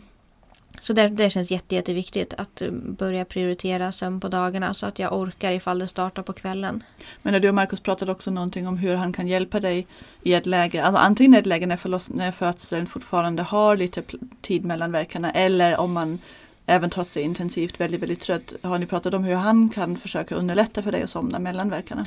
[0.86, 5.00] så det, det känns jätte, jätteviktigt att eh, börja prioritera sömn på dagarna så att
[5.00, 6.84] jag orkar ifall det startar på kvällen.
[7.22, 9.88] Men du och Markus pratade också någonting om hur han kan hjälpa dig
[10.24, 14.04] i ett läge, alltså antingen ett läge när, förloss, när födseln fortfarande har lite
[14.42, 16.20] tid mellan verkarna eller om man
[16.66, 18.54] även trots det intensivt väldigt, väldigt trött.
[18.62, 22.06] Har ni pratat om hur han kan försöka underlätta för dig att somna mellan verkarna?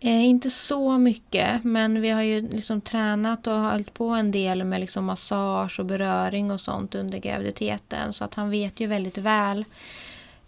[0.00, 4.64] Eh, inte så mycket men vi har ju liksom tränat och hållit på en del
[4.64, 9.18] med liksom massage och beröring och sånt under graviditeten så att han vet ju väldigt
[9.18, 9.64] väl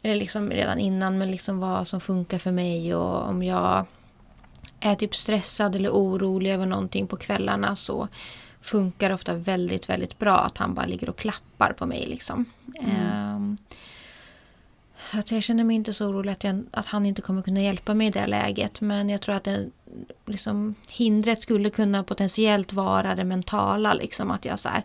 [0.02, 3.86] eller liksom redan innan men liksom vad som funkar för mig och om jag
[4.80, 8.08] är typ stressad eller orolig över någonting på kvällarna så
[8.62, 12.06] funkar ofta väldigt, väldigt bra att han bara ligger och klappar på mig.
[12.06, 12.44] Liksom.
[12.80, 13.34] Mm.
[13.36, 13.58] Um,
[15.02, 17.60] så att jag känner mig inte så orolig att, jag, att, han inte kommer kunna
[17.60, 18.80] hjälpa mig i det läget.
[18.80, 19.70] Men jag tror att det,
[20.26, 23.94] liksom, hindret skulle kunna potentiellt vara det mentala.
[23.94, 24.82] Liksom, att jag så här,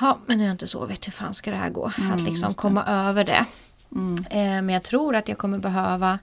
[0.00, 1.92] ja men nu har jag inte sovit, hur fan ska det här gå?
[1.98, 3.44] Mm, att liksom komma över det.
[3.92, 4.24] Mm.
[4.30, 6.18] Eh, men jag tror att jag kommer behöva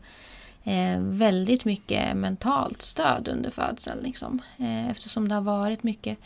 [0.64, 4.04] eh, väldigt mycket mentalt stöd under födseln.
[4.04, 4.42] Liksom.
[4.58, 6.18] Eh, eftersom det har varit mycket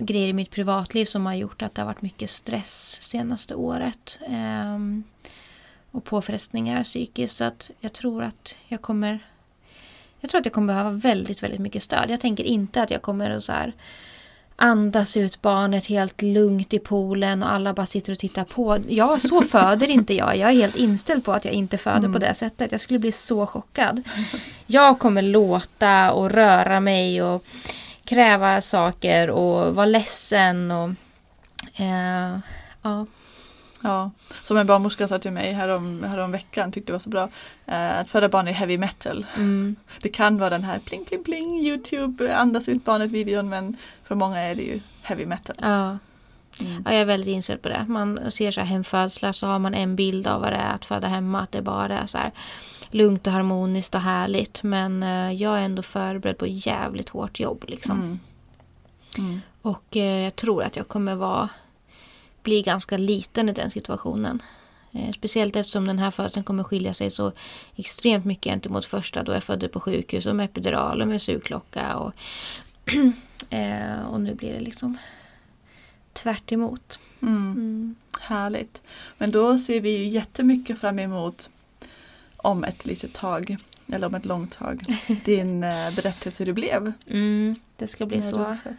[0.00, 4.18] grejer i mitt privatliv som har gjort att det har varit mycket stress senaste året.
[4.28, 5.04] Um,
[5.90, 7.36] och påfrestningar psykiskt.
[7.36, 9.18] Så att jag tror att jag kommer
[10.20, 12.10] jag tror att jag kommer behöva väldigt, väldigt mycket stöd.
[12.10, 13.72] Jag tänker inte att jag kommer att så här
[14.56, 18.78] andas ut barnet helt lugnt i poolen och alla bara sitter och tittar på.
[18.88, 20.36] Ja, så föder inte jag.
[20.36, 22.12] Jag är helt inställd på att jag inte föder mm.
[22.12, 22.72] på det sättet.
[22.72, 24.02] Jag skulle bli så chockad.
[24.66, 27.44] Jag kommer låta och röra mig och
[28.12, 30.90] kräva saker och vara ledsen och
[31.80, 32.38] eh,
[32.82, 33.06] ja.
[33.84, 34.10] Ja,
[34.42, 37.28] som en barnmorska sa till mig härom, härom veckan, tyckte det var så bra,
[37.66, 39.26] eh, att föda barn är heavy metal.
[39.36, 39.76] Mm.
[40.00, 44.14] Det kan vara den här pling pling pling, Youtube, andas ut barnet videon men för
[44.14, 45.56] många är det ju heavy metal.
[45.60, 45.98] Ja.
[46.66, 46.82] Mm.
[46.84, 47.86] ja, jag är väldigt inställd på det.
[47.88, 50.84] Man ser så här hemfödslar så har man en bild av vad det är att
[50.84, 51.40] föda hemma.
[51.40, 52.32] Att det bara är så här
[52.90, 54.62] lugnt och harmoniskt och härligt.
[54.62, 57.64] Men eh, jag är ändå förberedd på jävligt hårt jobb.
[57.68, 58.00] Liksom.
[58.00, 58.18] Mm.
[59.18, 59.40] Mm.
[59.62, 61.48] Och eh, jag tror att jag kommer vara,
[62.42, 64.42] bli ganska liten i den situationen.
[64.92, 67.32] Eh, speciellt eftersom den här födseln kommer skilja sig så
[67.76, 71.96] extremt mycket gentemot första då jag födde på sjukhus och med epidural och med sugklocka.
[71.96, 72.12] Och,
[73.50, 74.98] eh, och nu blir det liksom
[76.12, 76.98] tvärt emot.
[77.22, 77.52] Mm.
[77.52, 77.94] Mm.
[78.20, 78.82] Härligt.
[79.18, 81.50] Men då ser vi ju jättemycket fram emot
[82.36, 83.56] om ett litet tag,
[83.86, 86.92] eller om ett långt tag, din eh, berättelse hur det blev.
[87.06, 88.76] Mm, det ska bli så född.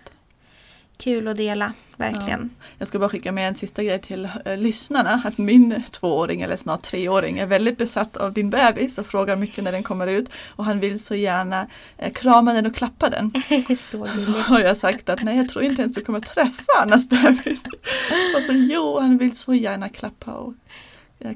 [1.04, 2.50] Kul att dela, verkligen.
[2.78, 5.22] Jag ska bara skicka med en sista grej till eh, lyssnarna.
[5.26, 9.64] Att min tvååring, eller snart treåring, är väldigt besatt av din bebis och frågar mycket
[9.64, 10.30] när den kommer ut.
[10.48, 13.32] Och han vill så gärna eh, krama den och klappa den.
[13.78, 17.10] så Så har jag sagt att nej, jag tror inte ens du kommer träffa Annas
[17.10, 17.64] bebis.
[18.36, 20.54] Och så jo, han vill så gärna klappa och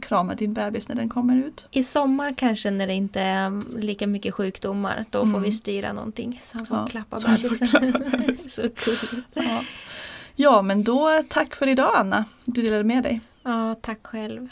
[0.01, 1.67] krama din bebis när den kommer ut.
[1.71, 5.41] I sommar kanske när det inte är um, lika mycket sjukdomar, då får Mm.
[5.43, 6.41] vi styra någonting.
[6.43, 7.67] Så han får Ja, klappa får bebisen.
[7.67, 8.61] klappa så.
[9.33, 9.61] Ja.
[10.35, 12.25] ja, men då tack för idag Anna.
[12.45, 13.21] Du delade med dig.
[13.43, 14.47] Ja, tack själv.